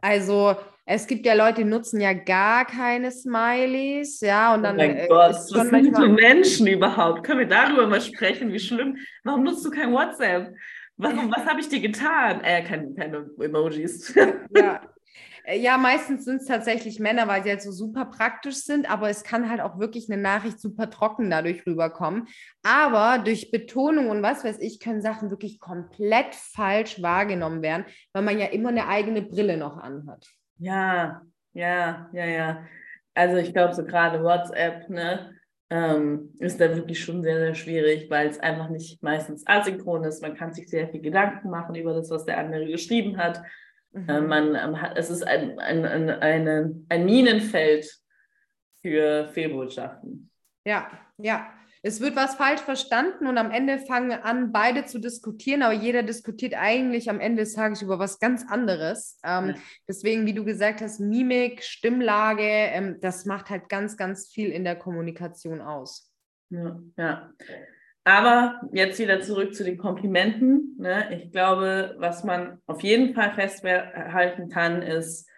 Also 0.00 0.54
es 0.86 1.08
gibt 1.08 1.26
ja 1.26 1.34
Leute, 1.34 1.64
die 1.64 1.68
nutzen 1.68 2.00
ja 2.00 2.12
gar 2.12 2.64
keine 2.64 3.10
Smileys, 3.10 4.20
ja, 4.20 4.54
und 4.54 4.62
dann. 4.62 4.76
Oh 4.76 4.78
mein 4.78 4.96
äh, 4.96 5.08
Gott, 5.08 5.30
was 5.30 5.48
sind 5.48 5.72
manchmal... 5.72 6.10
Menschen 6.10 6.68
überhaupt? 6.68 7.24
Können 7.24 7.40
wir 7.40 7.48
darüber 7.48 7.88
mal 7.88 8.00
sprechen? 8.00 8.52
Wie 8.52 8.60
schlimm? 8.60 8.96
Warum 9.24 9.42
nutzt 9.42 9.66
du 9.66 9.70
kein 9.70 9.92
WhatsApp? 9.92 10.54
Warum, 10.96 11.32
was 11.32 11.44
habe 11.44 11.58
ich 11.58 11.68
dir 11.68 11.80
getan? 11.80 12.40
Äh, 12.42 12.62
keine, 12.62 12.94
keine 12.94 13.28
Emojis. 13.40 14.14
Ja, 14.56 14.80
ja, 15.56 15.78
meistens 15.78 16.24
sind 16.24 16.42
es 16.42 16.46
tatsächlich 16.46 17.00
Männer, 17.00 17.26
weil 17.26 17.42
sie 17.42 17.48
halt 17.48 17.62
so 17.62 17.72
super 17.72 18.04
praktisch 18.04 18.56
sind, 18.56 18.90
aber 18.90 19.08
es 19.08 19.24
kann 19.24 19.48
halt 19.48 19.60
auch 19.60 19.78
wirklich 19.78 20.10
eine 20.10 20.20
Nachricht 20.20 20.60
super 20.60 20.90
trocken 20.90 21.30
dadurch 21.30 21.64
rüberkommen. 21.66 22.26
Aber 22.62 23.22
durch 23.22 23.50
Betonung 23.50 24.10
und 24.10 24.22
was 24.22 24.44
weiß 24.44 24.58
ich, 24.60 24.78
können 24.78 25.00
Sachen 25.00 25.30
wirklich 25.30 25.58
komplett 25.58 26.34
falsch 26.34 27.00
wahrgenommen 27.00 27.62
werden, 27.62 27.86
weil 28.12 28.22
man 28.22 28.38
ja 28.38 28.46
immer 28.46 28.68
eine 28.68 28.88
eigene 28.88 29.22
Brille 29.22 29.56
noch 29.56 29.78
anhat. 29.78 30.26
Ja, 30.58 31.22
ja, 31.54 32.10
ja, 32.12 32.26
ja. 32.26 32.64
Also 33.14 33.36
ich 33.38 33.52
glaube, 33.52 33.74
so 33.74 33.84
gerade 33.84 34.22
WhatsApp, 34.22 34.90
ne? 34.90 35.34
Ähm, 35.70 36.32
ist 36.38 36.60
da 36.60 36.74
wirklich 36.74 37.00
schon 37.00 37.22
sehr, 37.22 37.38
sehr 37.38 37.54
schwierig, 37.54 38.08
weil 38.08 38.28
es 38.28 38.40
einfach 38.40 38.70
nicht 38.70 39.02
meistens 39.02 39.46
asynchron 39.46 40.04
ist. 40.04 40.22
Man 40.22 40.34
kann 40.34 40.54
sich 40.54 40.68
sehr 40.68 40.88
viel 40.88 41.02
Gedanken 41.02 41.50
machen 41.50 41.74
über 41.74 41.92
das, 41.92 42.10
was 42.10 42.24
der 42.24 42.38
andere 42.38 42.66
geschrieben 42.66 43.18
hat. 43.18 43.42
Äh, 43.94 44.20
mhm. 44.20 44.26
man 44.26 44.54
ähm, 44.54 44.76
es 44.94 45.10
ist 45.10 45.22
ein, 45.22 45.58
ein, 45.58 45.84
ein, 45.84 46.10
eine, 46.10 46.84
ein 46.88 47.04
Minenfeld 47.04 47.90
für 48.82 49.28
Fehlbotschaften. 49.28 50.30
Ja, 50.64 50.90
ja. 51.18 51.52
Es 51.80 52.00
wird 52.00 52.16
was 52.16 52.34
falsch 52.34 52.60
verstanden 52.60 53.28
und 53.28 53.38
am 53.38 53.52
Ende 53.52 53.78
fangen 53.78 54.10
an, 54.10 54.50
beide 54.50 54.84
zu 54.84 54.98
diskutieren, 54.98 55.62
aber 55.62 55.74
jeder 55.74 56.02
diskutiert 56.02 56.54
eigentlich 56.54 57.08
am 57.08 57.20
Ende 57.20 57.42
des 57.44 57.54
Tages 57.54 57.82
über 57.82 58.00
was 58.00 58.18
ganz 58.18 58.44
anderes. 58.48 59.18
Ähm, 59.24 59.50
ja. 59.50 59.54
Deswegen, 59.86 60.26
wie 60.26 60.34
du 60.34 60.44
gesagt 60.44 60.80
hast, 60.80 60.98
Mimik, 60.98 61.62
Stimmlage, 61.62 62.42
ähm, 62.42 62.98
das 63.00 63.26
macht 63.26 63.48
halt 63.48 63.68
ganz, 63.68 63.96
ganz 63.96 64.28
viel 64.28 64.50
in 64.50 64.64
der 64.64 64.74
Kommunikation 64.74 65.60
aus. 65.60 66.12
Ja, 66.50 66.80
ja. 66.96 67.32
Aber 68.08 68.62
jetzt 68.72 68.98
wieder 68.98 69.20
zurück 69.20 69.54
zu 69.54 69.64
den 69.64 69.76
Komplimenten. 69.76 70.76
Ne? 70.78 71.14
Ich 71.14 71.30
glaube, 71.30 71.94
was 71.98 72.24
man 72.24 72.58
auf 72.66 72.82
jeden 72.82 73.12
Fall 73.12 73.34
festhalten 73.34 74.48
kann, 74.48 74.80
ist, 74.80 75.28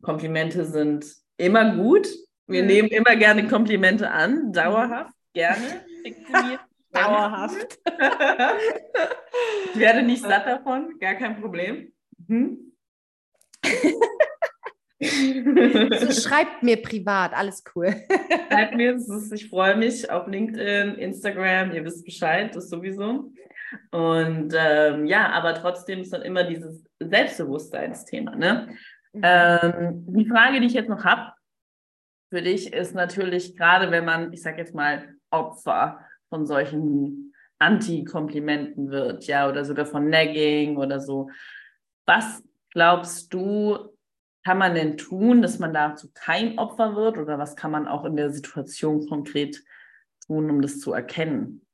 Komplimente 0.00 0.64
sind 0.64 1.04
immer 1.36 1.76
gut. 1.76 2.08
Wir 2.46 2.62
mhm. 2.62 2.68
nehmen 2.68 2.88
immer 2.88 3.14
gerne 3.14 3.46
Komplimente 3.46 4.10
an, 4.10 4.54
dauerhaft, 4.54 5.12
gerne. 5.34 5.84
dauerhaft. 6.92 7.78
ich 9.74 9.78
werde 9.78 10.02
nicht 10.02 10.22
satt 10.22 10.46
davon, 10.46 10.98
gar 10.98 11.16
kein 11.16 11.38
Problem. 11.38 11.92
Mhm. 12.26 12.72
so, 15.00 16.12
schreibt 16.28 16.62
mir 16.62 16.82
privat, 16.82 17.32
alles 17.32 17.62
cool. 17.74 17.94
schreibt 18.50 18.74
mir, 18.74 18.94
ist, 18.96 19.32
ich 19.32 19.48
freue 19.48 19.76
mich 19.76 20.10
auf 20.10 20.26
LinkedIn, 20.26 20.96
Instagram, 20.96 21.72
ihr 21.72 21.84
wisst 21.84 22.04
Bescheid, 22.04 22.54
das 22.54 22.68
sowieso. 22.68 23.32
Und 23.90 24.54
ähm, 24.56 25.06
ja, 25.06 25.30
aber 25.30 25.54
trotzdem 25.54 26.00
ist 26.00 26.12
dann 26.12 26.22
immer 26.22 26.44
dieses 26.44 26.84
Selbstbewusstseinsthema. 27.00 28.34
Ne? 28.34 28.68
Mhm. 29.12 29.20
Ähm, 29.22 30.04
die 30.08 30.26
Frage, 30.26 30.60
die 30.60 30.66
ich 30.66 30.74
jetzt 30.74 30.88
noch 30.88 31.04
habe 31.04 31.32
für 32.30 32.42
dich, 32.42 32.72
ist 32.72 32.94
natürlich 32.94 33.56
gerade, 33.56 33.90
wenn 33.90 34.04
man, 34.04 34.32
ich 34.32 34.42
sage 34.42 34.58
jetzt 34.58 34.74
mal, 34.74 35.14
Opfer 35.30 36.00
von 36.28 36.46
solchen 36.46 37.34
Anti-Komplimenten 37.58 38.90
wird, 38.90 39.24
ja, 39.26 39.48
oder 39.48 39.64
sogar 39.64 39.86
von 39.86 40.08
Nagging 40.08 40.76
oder 40.76 41.00
so. 41.00 41.30
Was 42.06 42.42
glaubst 42.70 43.32
du, 43.34 43.90
kann 44.44 44.58
man 44.58 44.74
denn 44.74 44.96
tun, 44.96 45.42
dass 45.42 45.58
man 45.58 45.74
dazu 45.74 46.08
kein 46.14 46.58
Opfer 46.58 46.96
wird 46.96 47.18
oder 47.18 47.38
was 47.38 47.56
kann 47.56 47.70
man 47.70 47.88
auch 47.88 48.04
in 48.04 48.16
der 48.16 48.30
Situation 48.30 49.06
konkret 49.08 49.62
tun, 50.26 50.50
um 50.50 50.62
das 50.62 50.78
zu 50.78 50.92
erkennen? 50.92 51.66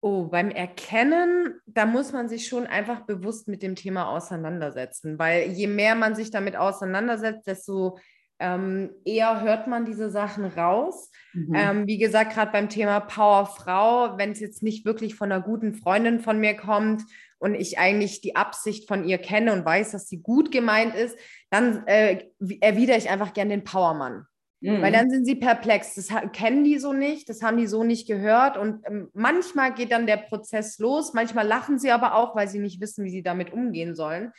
Oh, 0.00 0.24
beim 0.24 0.50
Erkennen, 0.50 1.60
da 1.64 1.86
muss 1.86 2.12
man 2.12 2.28
sich 2.28 2.46
schon 2.46 2.66
einfach 2.66 3.06
bewusst 3.06 3.48
mit 3.48 3.62
dem 3.62 3.74
Thema 3.74 4.10
auseinandersetzen, 4.10 5.18
weil 5.18 5.50
je 5.52 5.66
mehr 5.66 5.94
man 5.94 6.14
sich 6.14 6.30
damit 6.30 6.56
auseinandersetzt, 6.56 7.46
desto 7.46 7.98
ähm, 8.44 8.90
eher 9.06 9.40
hört 9.40 9.68
man 9.68 9.86
diese 9.86 10.10
Sachen 10.10 10.44
raus. 10.44 11.10
Mhm. 11.32 11.54
Ähm, 11.54 11.86
wie 11.86 11.96
gesagt, 11.96 12.34
gerade 12.34 12.52
beim 12.52 12.68
Thema 12.68 13.00
Powerfrau, 13.00 14.18
wenn 14.18 14.32
es 14.32 14.40
jetzt 14.40 14.62
nicht 14.62 14.84
wirklich 14.84 15.14
von 15.14 15.32
einer 15.32 15.42
guten 15.42 15.72
Freundin 15.72 16.20
von 16.20 16.38
mir 16.38 16.54
kommt 16.54 17.02
und 17.38 17.54
ich 17.54 17.78
eigentlich 17.78 18.20
die 18.20 18.36
Absicht 18.36 18.86
von 18.86 19.04
ihr 19.04 19.16
kenne 19.16 19.52
und 19.54 19.64
weiß, 19.64 19.92
dass 19.92 20.08
sie 20.08 20.20
gut 20.20 20.52
gemeint 20.52 20.94
ist, 20.94 21.16
dann 21.48 21.86
äh, 21.86 22.26
erwidere 22.60 22.98
ich 22.98 23.08
einfach 23.08 23.32
gern 23.32 23.48
den 23.48 23.64
Powermann. 23.64 24.26
Mhm. 24.60 24.82
Weil 24.82 24.92
dann 24.92 25.08
sind 25.08 25.24
sie 25.24 25.36
perplex. 25.36 25.94
Das 25.94 26.08
kennen 26.32 26.64
die 26.64 26.78
so 26.78 26.92
nicht, 26.92 27.30
das 27.30 27.42
haben 27.42 27.56
die 27.56 27.66
so 27.66 27.82
nicht 27.82 28.06
gehört. 28.06 28.58
Und 28.58 28.82
ähm, 28.86 29.08
manchmal 29.14 29.72
geht 29.72 29.90
dann 29.90 30.06
der 30.06 30.18
Prozess 30.18 30.78
los, 30.78 31.14
manchmal 31.14 31.46
lachen 31.46 31.78
sie 31.78 31.90
aber 31.90 32.14
auch, 32.14 32.36
weil 32.36 32.48
sie 32.48 32.58
nicht 32.58 32.82
wissen, 32.82 33.06
wie 33.06 33.10
sie 33.10 33.22
damit 33.22 33.54
umgehen 33.54 33.94
sollen. 33.94 34.32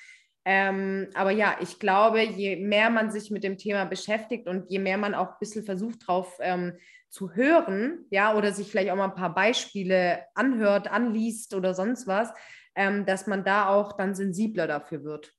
Ähm, 0.48 1.10
aber 1.16 1.32
ja, 1.32 1.56
ich 1.60 1.80
glaube, 1.80 2.22
je 2.22 2.56
mehr 2.56 2.92
man 2.92 3.10
sich 3.10 3.32
mit 3.32 3.44
dem 3.44 3.58
Thema 3.58 3.86
beschäftigt 3.86 4.48
und 4.48 4.70
je 4.70 4.78
mehr 4.78 4.98
man 4.98 5.16
auch 5.16 5.30
ein 5.30 5.40
bisschen 5.40 5.66
versucht, 5.66 6.08
drauf 6.08 6.38
ähm, 6.40 6.78
zu 7.10 7.34
hören, 7.34 8.06
ja, 8.12 8.36
oder 8.36 8.52
sich 8.52 8.70
vielleicht 8.70 8.92
auch 8.92 8.96
mal 8.96 9.06
ein 9.06 9.16
paar 9.16 9.34
Beispiele 9.34 10.20
anhört, 10.36 10.92
anliest 10.92 11.56
oder 11.56 11.74
sonst 11.74 12.06
was, 12.06 12.32
ähm, 12.76 13.06
dass 13.06 13.26
man 13.26 13.44
da 13.44 13.70
auch 13.70 13.94
dann 13.94 14.14
sensibler 14.14 14.68
dafür 14.68 15.04
wird. 15.04 15.34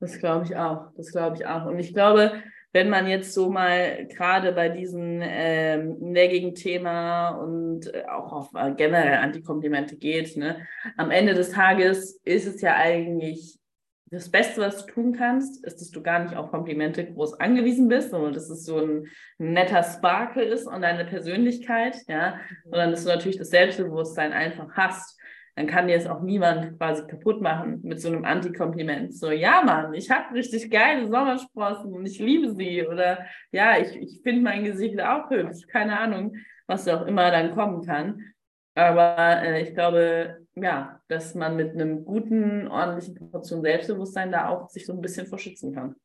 Das 0.00 0.18
glaube 0.18 0.46
ich 0.46 0.56
auch. 0.56 0.92
Das 0.96 1.12
glaube 1.12 1.36
ich 1.36 1.46
auch. 1.46 1.66
Und 1.66 1.78
ich 1.78 1.94
glaube, 1.94 2.32
wenn 2.72 2.90
man 2.90 3.06
jetzt 3.06 3.32
so 3.34 3.50
mal 3.50 4.06
gerade 4.06 4.52
bei 4.52 4.68
diesem 4.68 5.20
ähm, 5.22 5.96
Nagging-Thema 6.00 7.30
und 7.30 7.92
äh, 7.92 8.04
auch 8.04 8.32
auf 8.32 8.50
äh, 8.54 8.72
generell 8.74 9.18
Antikomplimente 9.18 9.96
geht, 9.96 10.36
ne, 10.36 10.66
am 10.96 11.10
Ende 11.10 11.34
des 11.34 11.50
Tages 11.50 12.20
ist 12.24 12.46
es 12.46 12.60
ja 12.60 12.76
eigentlich 12.76 13.59
das 14.10 14.30
Beste, 14.30 14.60
was 14.60 14.84
du 14.84 14.92
tun 14.92 15.12
kannst, 15.12 15.64
ist, 15.64 15.80
dass 15.80 15.90
du 15.90 16.02
gar 16.02 16.18
nicht 16.18 16.34
auf 16.36 16.50
Komplimente 16.50 17.04
groß 17.04 17.38
angewiesen 17.40 17.88
bist, 17.88 18.10
sondern 18.10 18.32
dass 18.32 18.50
es 18.50 18.64
so 18.64 18.78
ein 18.78 19.06
netter 19.38 19.82
Sparkle 19.82 20.42
ist 20.42 20.66
und 20.66 20.82
deine 20.82 21.04
Persönlichkeit, 21.04 21.96
ja, 22.08 22.40
sondern 22.64 22.90
dass 22.90 23.04
du 23.04 23.10
natürlich 23.10 23.38
das 23.38 23.50
Selbstbewusstsein 23.50 24.32
einfach 24.32 24.72
hast 24.72 25.20
dann 25.60 25.66
kann 25.66 25.88
dir 25.88 25.96
es 25.96 26.06
auch 26.06 26.22
niemand 26.22 26.78
quasi 26.78 27.06
kaputt 27.06 27.42
machen 27.42 27.80
mit 27.82 28.00
so 28.00 28.08
einem 28.08 28.24
Antikompliment. 28.24 29.14
So, 29.14 29.30
ja, 29.30 29.62
Mann, 29.62 29.92
ich 29.92 30.10
habe 30.10 30.34
richtig 30.34 30.70
geile 30.70 31.06
Sommersprossen 31.06 31.92
und 31.92 32.06
ich 32.06 32.18
liebe 32.18 32.54
sie. 32.54 32.86
Oder 32.86 33.26
ja, 33.52 33.78
ich, 33.78 33.94
ich 33.96 34.20
finde 34.22 34.42
mein 34.42 34.64
Gesicht 34.64 35.00
auch 35.00 35.28
hübsch. 35.28 35.66
Keine 35.66 35.98
Ahnung, 35.98 36.36
was 36.66 36.88
auch 36.88 37.06
immer 37.06 37.30
dann 37.30 37.54
kommen 37.54 37.84
kann. 37.84 38.24
Aber 38.74 39.42
äh, 39.42 39.62
ich 39.62 39.74
glaube, 39.74 40.46
ja, 40.54 41.00
dass 41.08 41.34
man 41.34 41.56
mit 41.56 41.72
einem 41.72 42.04
guten, 42.04 42.68
ordentlichen 42.68 43.30
Portion 43.30 43.62
Selbstbewusstsein 43.62 44.32
da 44.32 44.48
auch 44.48 44.68
sich 44.68 44.86
so 44.86 44.92
ein 44.92 45.00
bisschen 45.00 45.26
verschützen 45.26 45.74
kann. 45.74 45.96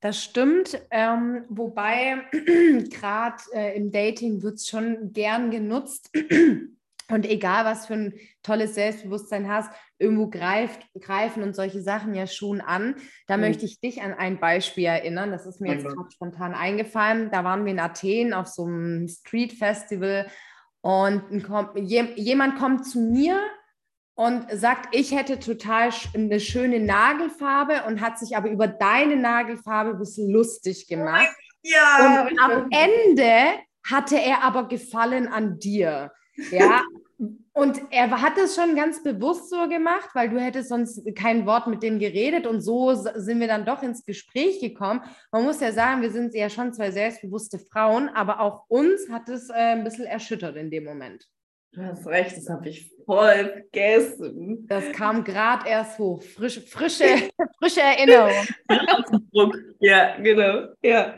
Das 0.00 0.22
stimmt, 0.22 0.78
ähm, 0.90 1.44
wobei 1.48 2.18
gerade 2.90 3.42
äh, 3.54 3.76
im 3.76 3.90
Dating 3.90 4.42
wird 4.42 4.56
es 4.56 4.68
schon 4.68 5.12
gern 5.12 5.50
genutzt, 5.50 6.10
und 7.08 7.28
egal, 7.28 7.64
was 7.64 7.86
für 7.86 7.94
ein 7.94 8.14
tolles 8.42 8.74
Selbstbewusstsein 8.74 9.48
hast, 9.48 9.70
irgendwo 9.98 10.28
greift, 10.28 10.80
greifen 11.00 11.42
und 11.42 11.54
solche 11.54 11.80
Sachen 11.80 12.14
ja 12.14 12.26
schon 12.26 12.60
an. 12.60 12.96
Da 13.26 13.36
mhm. 13.36 13.44
möchte 13.44 13.64
ich 13.64 13.80
dich 13.80 14.02
an 14.02 14.12
ein 14.12 14.40
Beispiel 14.40 14.84
erinnern. 14.84 15.30
Das 15.30 15.46
ist 15.46 15.60
mir 15.60 15.72
jetzt 15.72 15.86
gerade 15.86 16.10
spontan 16.10 16.54
eingefallen. 16.54 17.30
Da 17.30 17.44
waren 17.44 17.64
wir 17.64 17.72
in 17.72 17.80
Athen 17.80 18.34
auf 18.34 18.48
so 18.48 18.64
einem 18.64 19.08
Street 19.08 19.52
Festival 19.52 20.26
und 20.86 21.24
jemand 21.74 22.60
kommt 22.60 22.86
zu 22.86 23.00
mir 23.00 23.40
und 24.14 24.46
sagt, 24.52 24.94
ich 24.94 25.10
hätte 25.10 25.40
total 25.40 25.90
eine 26.14 26.38
schöne 26.38 26.78
Nagelfarbe 26.78 27.82
und 27.88 28.00
hat 28.00 28.20
sich 28.20 28.36
aber 28.36 28.48
über 28.50 28.68
deine 28.68 29.16
Nagelfarbe 29.16 29.90
ein 29.90 29.98
bisschen 29.98 30.30
lustig 30.30 30.86
gemacht. 30.86 31.34
Ja. 31.62 32.28
Und 32.28 32.38
am 32.40 32.68
Ende 32.70 33.58
hatte 33.84 34.16
er 34.16 34.44
aber 34.44 34.68
Gefallen 34.68 35.26
an 35.26 35.58
dir. 35.58 36.12
Ja, 36.52 36.84
und 37.18 37.80
er 37.90 38.10
hat 38.20 38.36
es 38.36 38.54
schon 38.54 38.76
ganz 38.76 39.02
bewusst 39.02 39.48
so 39.48 39.68
gemacht, 39.68 40.10
weil 40.12 40.28
du 40.28 40.38
hättest 40.38 40.68
sonst 40.68 41.02
kein 41.14 41.46
Wort 41.46 41.66
mit 41.66 41.82
dem 41.82 41.98
geredet 41.98 42.46
und 42.46 42.60
so 42.60 42.92
sind 42.94 43.40
wir 43.40 43.48
dann 43.48 43.64
doch 43.64 43.82
ins 43.82 44.04
Gespräch 44.04 44.60
gekommen. 44.60 45.00
Man 45.32 45.44
muss 45.44 45.60
ja 45.60 45.72
sagen, 45.72 46.02
wir 46.02 46.10
sind 46.10 46.34
ja 46.34 46.50
schon 46.50 46.74
zwei 46.74 46.90
selbstbewusste 46.90 47.58
Frauen, 47.58 48.10
aber 48.10 48.40
auch 48.40 48.64
uns 48.68 49.08
hat 49.10 49.28
es 49.30 49.48
äh, 49.48 49.54
ein 49.54 49.84
bisschen 49.84 50.04
erschüttert 50.04 50.56
in 50.56 50.70
dem 50.70 50.84
Moment. 50.84 51.26
Du 51.76 51.84
hast 51.84 52.06
recht, 52.06 52.34
das 52.34 52.48
habe 52.48 52.70
ich 52.70 52.90
voll 53.04 53.66
vergessen. 53.70 54.66
Das 54.66 54.92
kam 54.92 55.22
gerade 55.24 55.68
erst 55.68 55.98
hoch. 55.98 56.22
Frisch, 56.22 56.58
frische, 56.70 57.04
frische 57.58 57.80
Erinnerung. 57.82 58.32
ja, 59.80 60.16
genau. 60.16 60.68
Ja. 60.82 61.16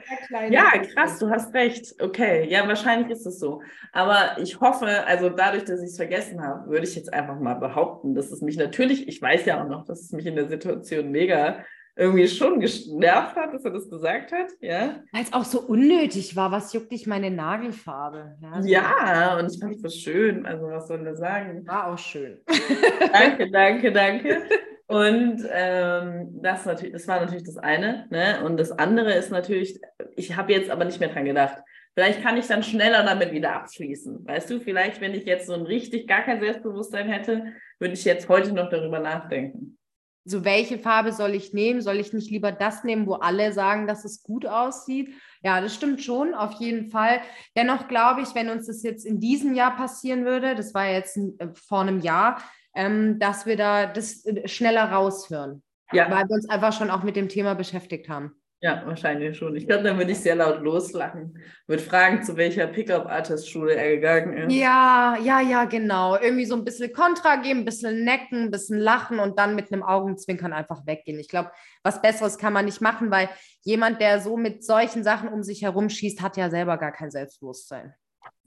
ja, 0.51 0.79
krass, 0.79 1.21
du 1.21 1.31
hast 1.31 1.55
recht. 1.55 1.95
Okay, 2.01 2.49
ja, 2.51 2.67
wahrscheinlich 2.67 3.09
ist 3.13 3.25
es 3.25 3.39
so. 3.39 3.63
Aber 3.93 4.37
ich 4.43 4.61
hoffe, 4.61 5.07
also 5.07 5.31
dadurch, 5.31 5.65
dass 5.65 5.81
ich 5.81 5.91
es 5.91 5.97
vergessen 5.97 6.43
habe, 6.43 6.69
würde 6.69 6.89
ich 6.89 6.97
jetzt 6.97 7.13
einfach 7.15 7.39
mal 7.39 7.55
behaupten, 7.55 8.17
dass 8.17 8.33
es 8.33 8.43
mich 8.43 8.57
natürlich, 8.57 9.07
ich 9.07 9.23
weiß 9.23 9.45
ja 9.45 9.63
auch 9.63 9.69
noch, 9.69 9.85
dass 9.85 10.01
es 10.01 10.11
mich 10.11 10.27
in 10.27 10.35
der 10.35 10.49
Situation 10.49 11.13
mega 11.13 11.61
irgendwie 11.99 12.29
schon 12.29 12.61
genervt 12.61 13.35
hat, 13.35 13.53
dass 13.53 13.65
er 13.65 13.73
das 13.73 13.91
gesagt 13.91 14.31
hat, 14.31 14.47
ja. 14.61 15.03
Weil 15.11 15.23
es 15.23 15.33
auch 15.33 15.45
so 15.45 15.61
unnötig 15.61 16.37
war, 16.37 16.53
was 16.53 16.73
juckt 16.73 16.93
dich 16.93 17.09
meine 17.09 17.29
Nagelfarbe? 17.29 18.37
Ja, 18.41 18.63
so. 18.63 18.69
ja 18.69 19.39
und 19.39 19.53
ich 19.53 19.59
fand 19.59 19.85
es 19.85 19.97
schön, 19.97 20.47
also 20.47 20.69
was 20.69 20.87
soll 20.87 21.03
man 21.03 21.17
sagen? 21.17 21.67
War 21.67 21.93
auch 21.93 21.99
schön. 21.99 22.39
danke, 23.13 23.51
danke, 23.51 23.91
danke. 23.93 24.43
Und 24.87 25.45
ähm, 25.53 26.41
das, 26.41 26.65
natürlich, 26.65 26.93
das 26.93 27.09
war 27.09 27.21
natürlich 27.21 27.45
das 27.45 27.59
eine. 27.59 28.07
Ne? 28.11 28.45
Und 28.45 28.59
das 28.59 28.71
andere 28.71 29.13
ist 29.15 29.33
natürlich, 29.33 29.81
ich 30.15 30.37
habe 30.37 30.53
jetzt 30.53 30.71
aber 30.71 30.85
nicht 30.85 31.01
mehr 31.01 31.11
dran 31.11 31.25
gedacht. 31.25 31.59
Vielleicht 31.95 32.23
kann 32.23 32.37
ich 32.37 32.47
dann 32.47 32.63
schneller 32.63 33.03
damit 33.03 33.33
wieder 33.33 33.57
abschließen. 33.57 34.25
Weißt 34.25 34.49
du, 34.49 34.61
vielleicht, 34.61 35.01
wenn 35.01 35.15
ich 35.15 35.25
jetzt 35.25 35.49
so 35.49 35.55
ein 35.55 35.63
richtig 35.63 36.07
gar 36.07 36.23
kein 36.23 36.39
Selbstbewusstsein 36.39 37.09
hätte, 37.09 37.55
würde 37.81 37.95
ich 37.95 38.05
jetzt 38.05 38.29
heute 38.29 38.53
noch 38.53 38.71
darüber 38.71 39.01
nachdenken 39.01 39.78
so 40.25 40.45
welche 40.45 40.79
Farbe 40.79 41.13
soll 41.13 41.35
ich 41.35 41.53
nehmen? 41.53 41.81
Soll 41.81 41.97
ich 41.97 42.13
nicht 42.13 42.31
lieber 42.31 42.53
das 42.53 42.85
nehmen, 42.85 43.07
wo 43.07 43.15
alle 43.15 43.53
sagen, 43.53 43.87
dass 43.87 44.05
es 44.05 44.23
gut 44.23 44.47
aussieht? 44.47 45.15
Ja, 45.43 45.61
das 45.61 45.75
stimmt 45.75 46.03
schon, 46.03 46.35
auf 46.35 46.55
jeden 46.55 46.91
Fall. 46.91 47.21
Dennoch 47.57 47.89
glaube 47.89 48.23
ich, 48.23 48.35
wenn 48.35 48.51
uns 48.51 48.67
das 48.67 48.83
jetzt 48.83 49.07
in 49.07 49.21
diesem 49.21 49.55
Jahr 49.55 49.77
passieren 49.77 50.25
würde, 50.25 50.55
das 50.55 50.75
war 50.75 50.87
jetzt 50.87 51.17
äh, 51.17 51.49
vor 51.55 51.81
einem 51.81 52.01
Jahr, 52.01 52.43
ähm, 52.75 53.19
dass 53.19 53.47
wir 53.47 53.57
da 53.57 53.87
das 53.87 54.25
äh, 54.27 54.47
schneller 54.49 54.91
raushören. 54.91 55.63
Ja. 55.93 56.11
Weil 56.11 56.29
wir 56.29 56.35
uns 56.35 56.49
einfach 56.49 56.73
schon 56.73 56.91
auch 56.91 57.03
mit 57.03 57.17
dem 57.17 57.29
Thema 57.29 57.55
beschäftigt 57.55 58.09
haben. 58.09 58.35
Ja, 58.61 58.83
wahrscheinlich 58.85 59.39
schon. 59.39 59.55
Ich 59.55 59.69
glaube, 59.69 59.85
dann 59.85 59.99
würde 59.99 60.11
ich 60.11 60.19
sehr 60.19 60.35
laut 60.35 60.61
loslachen. 60.61 61.39
Würde 61.69 61.83
fragen, 61.83 62.25
zu 62.25 62.37
welcher 62.37 62.67
Pickup-Artist-Schule 62.67 63.75
er 63.75 63.95
gegangen 63.95 64.37
ist. 64.37 64.53
Ja, 64.53 65.17
ja, 65.23 65.41
ja, 65.41 65.65
genau. 65.65 66.17
Irgendwie 66.17 66.45
so 66.45 66.57
ein 66.57 66.65
bisschen 66.65 66.93
Kontra 66.93 67.37
geben, 67.37 67.61
ein 67.61 67.65
bisschen 67.65 68.03
necken, 68.03 68.47
ein 68.47 68.51
bisschen 68.51 68.81
lachen 68.81 69.21
und 69.21 69.39
dann 69.39 69.55
mit 69.55 69.73
einem 69.73 69.85
Augenzwinkern 69.85 70.53
einfach 70.53 70.85
weggehen. 70.87 71.21
Ich 71.21 71.29
glaube, 71.29 71.53
was 71.85 72.03
Besseres 72.03 72.37
kann 72.37 72.53
man 72.53 72.65
nicht 72.65 72.81
machen, 72.81 73.13
weil 73.13 73.29
jemand, 73.63 74.01
der 74.01 74.21
so 74.21 74.37
mit 74.37 74.65
solchen 74.65 75.05
Sachen 75.05 75.29
um 75.29 75.45
sich 75.45 75.63
herum 75.63 75.89
schießt, 75.89 76.21
hat 76.21 76.37
ja 76.37 76.51
selber 76.51 76.79
gar 76.79 76.91
kein 76.91 77.13
Selbstbewusstsein. 77.13 77.95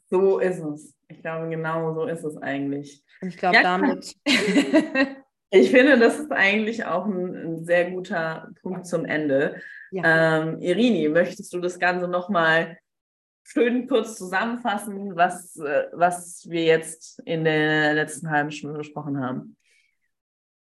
So 0.10 0.40
ist 0.40 0.60
es. 0.60 0.94
Ich 1.08 1.22
glaube, 1.22 1.50
genau 1.50 1.94
so 1.94 2.06
ist 2.06 2.26
es 2.26 2.36
eigentlich. 2.36 3.02
Ich 3.22 3.38
glaube, 3.38 3.56
ja, 3.56 3.64
damit. 3.64 4.14
Ich 5.54 5.70
finde, 5.70 6.00
das 6.00 6.18
ist 6.18 6.32
eigentlich 6.32 6.86
auch 6.86 7.06
ein, 7.06 7.36
ein 7.36 7.66
sehr 7.66 7.92
guter 7.92 8.50
Punkt 8.62 8.88
zum 8.88 9.04
Ende. 9.04 9.62
Ja. 9.92 10.44
Ähm, 10.44 10.60
Irini, 10.62 11.10
möchtest 11.10 11.54
du 11.54 11.60
das 11.60 11.78
Ganze 11.78 12.08
nochmal 12.08 12.78
schön 13.44 13.86
kurz 13.88 14.16
zusammenfassen, 14.18 15.16
was, 15.16 15.58
äh, 15.58 15.88
was 15.92 16.50
wir 16.50 16.64
jetzt 16.64 17.20
in 17.26 17.44
der 17.44 17.94
letzten 17.94 18.30
halben 18.30 18.52
Stunde 18.52 18.78
besprochen 18.78 19.20
haben? 19.20 19.58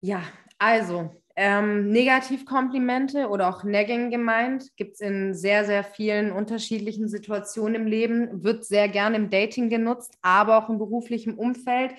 Ja, 0.02 0.22
also 0.58 1.12
ähm, 1.36 1.90
Negativkomplimente 1.90 3.30
oder 3.30 3.50
auch 3.50 3.64
Nagging 3.64 4.12
gemeint 4.12 4.76
gibt 4.76 4.96
es 4.96 5.00
in 5.00 5.34
sehr, 5.34 5.66
sehr 5.66 5.84
vielen 5.84 6.32
unterschiedlichen 6.32 7.08
Situationen 7.08 7.76
im 7.76 7.88
Leben, 7.88 8.44
wird 8.44 8.66
sehr 8.66 8.88
gerne 8.88 9.16
im 9.16 9.30
Dating 9.30 9.70
genutzt, 9.70 10.18
aber 10.22 10.58
auch 10.58 10.70
im 10.70 10.78
beruflichen 10.78 11.36
Umfeld 11.36 11.94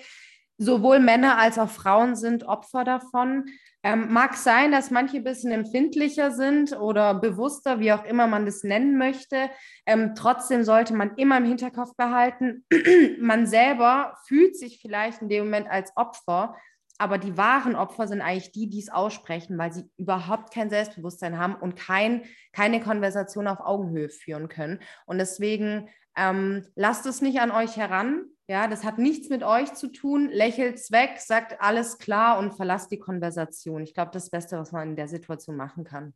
sowohl 0.57 0.99
Männer 0.99 1.37
als 1.37 1.59
auch 1.59 1.69
Frauen 1.69 2.15
sind 2.15 2.45
Opfer 2.45 2.83
davon. 2.83 3.45
Ähm, 3.83 4.11
mag 4.11 4.35
sein, 4.35 4.71
dass 4.71 4.89
manche 4.89 5.17
ein 5.17 5.23
bisschen 5.23 5.51
empfindlicher 5.51 6.31
sind 6.31 6.75
oder 6.79 7.13
bewusster, 7.13 7.79
wie 7.79 7.93
auch 7.93 8.03
immer 8.03 8.25
man 8.25 8.45
das 8.45 8.63
nennen 8.63 8.97
möchte. 8.97 9.49
Ähm, 9.85 10.13
trotzdem 10.15 10.63
sollte 10.63 10.95
man 10.95 11.15
immer 11.17 11.37
im 11.37 11.45
Hinterkopf 11.45 11.95
behalten, 11.95 12.65
man 13.19 13.45
selber 13.45 14.17
fühlt 14.27 14.57
sich 14.57 14.79
vielleicht 14.81 15.21
in 15.21 15.29
dem 15.29 15.45
Moment 15.45 15.69
als 15.69 15.91
Opfer, 15.95 16.55
aber 16.97 17.17
die 17.17 17.37
wahren 17.37 17.75
Opfer 17.75 18.07
sind 18.07 18.21
eigentlich 18.21 18.51
die, 18.51 18.69
die 18.69 18.79
es 18.79 18.89
aussprechen, 18.89 19.57
weil 19.57 19.73
sie 19.73 19.89
überhaupt 19.97 20.53
kein 20.53 20.69
Selbstbewusstsein 20.69 21.37
haben 21.37 21.55
und 21.55 21.75
kein, 21.75 22.23
keine 22.53 22.79
Konversation 22.79 23.47
auf 23.47 23.59
Augenhöhe 23.59 24.09
führen 24.09 24.47
können. 24.47 24.79
Und 25.05 25.17
deswegen 25.17 25.89
ähm, 26.15 26.65
lasst 26.75 27.05
es 27.05 27.21
nicht 27.21 27.39
an 27.39 27.51
euch 27.51 27.75
heran. 27.75 28.25
Ja, 28.47 28.67
das 28.67 28.83
hat 28.83 28.99
nichts 28.99 29.29
mit 29.29 29.43
euch 29.43 29.73
zu 29.73 29.87
tun. 29.87 30.29
Lächelt 30.29 30.79
weg, 30.91 31.17
sagt 31.17 31.59
alles 31.61 31.97
klar 31.97 32.37
und 32.37 32.53
verlasst 32.55 32.91
die 32.91 32.99
Konversation. 32.99 33.81
Ich 33.81 33.93
glaube, 33.93 34.11
das 34.13 34.29
Beste, 34.29 34.57
was 34.57 34.71
man 34.71 34.89
in 34.89 34.95
der 34.95 35.07
Situation 35.07 35.55
machen 35.55 35.83
kann. 35.83 36.13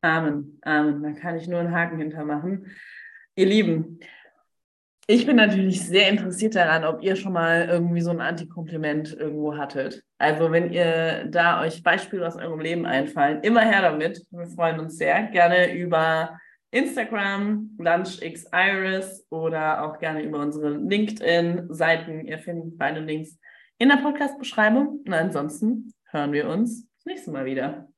Amen, 0.00 0.58
Amen. 0.62 1.02
Da 1.02 1.12
kann 1.12 1.36
ich 1.36 1.48
nur 1.48 1.60
einen 1.60 1.74
Haken 1.74 1.98
hintermachen. 1.98 2.70
Ihr 3.34 3.46
Lieben, 3.46 4.00
ich 5.10 5.24
bin 5.24 5.36
natürlich 5.36 5.86
sehr 5.86 6.10
interessiert 6.10 6.54
daran, 6.54 6.84
ob 6.84 7.02
ihr 7.02 7.16
schon 7.16 7.32
mal 7.32 7.66
irgendwie 7.66 8.02
so 8.02 8.10
ein 8.10 8.20
Antikompliment 8.20 9.14
irgendwo 9.14 9.56
hattet. 9.56 10.04
Also 10.18 10.52
wenn 10.52 10.70
ihr 10.70 11.24
da 11.30 11.62
euch 11.62 11.82
Beispiele 11.82 12.26
aus 12.26 12.36
eurem 12.36 12.60
Leben 12.60 12.84
einfallen, 12.84 13.42
immer 13.42 13.62
her 13.62 13.80
damit. 13.80 14.22
Wir 14.30 14.46
freuen 14.46 14.78
uns 14.78 14.98
sehr. 14.98 15.22
Gerne 15.28 15.72
über 15.72 16.38
Instagram, 16.70 17.70
LunchXIris 17.78 19.26
oder 19.30 19.82
auch 19.82 19.98
gerne 19.98 20.22
über 20.22 20.40
unsere 20.40 20.76
LinkedIn-Seiten. 20.76 22.26
Ihr 22.26 22.38
findet 22.38 22.76
beide 22.76 23.00
Links 23.00 23.38
in 23.78 23.88
der 23.88 23.96
Podcast-Beschreibung. 23.96 25.04
Und 25.06 25.14
ansonsten 25.14 25.94
hören 26.10 26.32
wir 26.32 26.50
uns 26.50 26.86
das 26.98 27.06
nächste 27.06 27.30
Mal 27.30 27.46
wieder. 27.46 27.88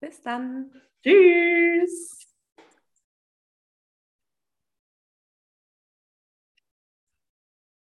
Bis 0.00 0.22
dann. 0.22 0.70
Tschüss. 1.02 2.23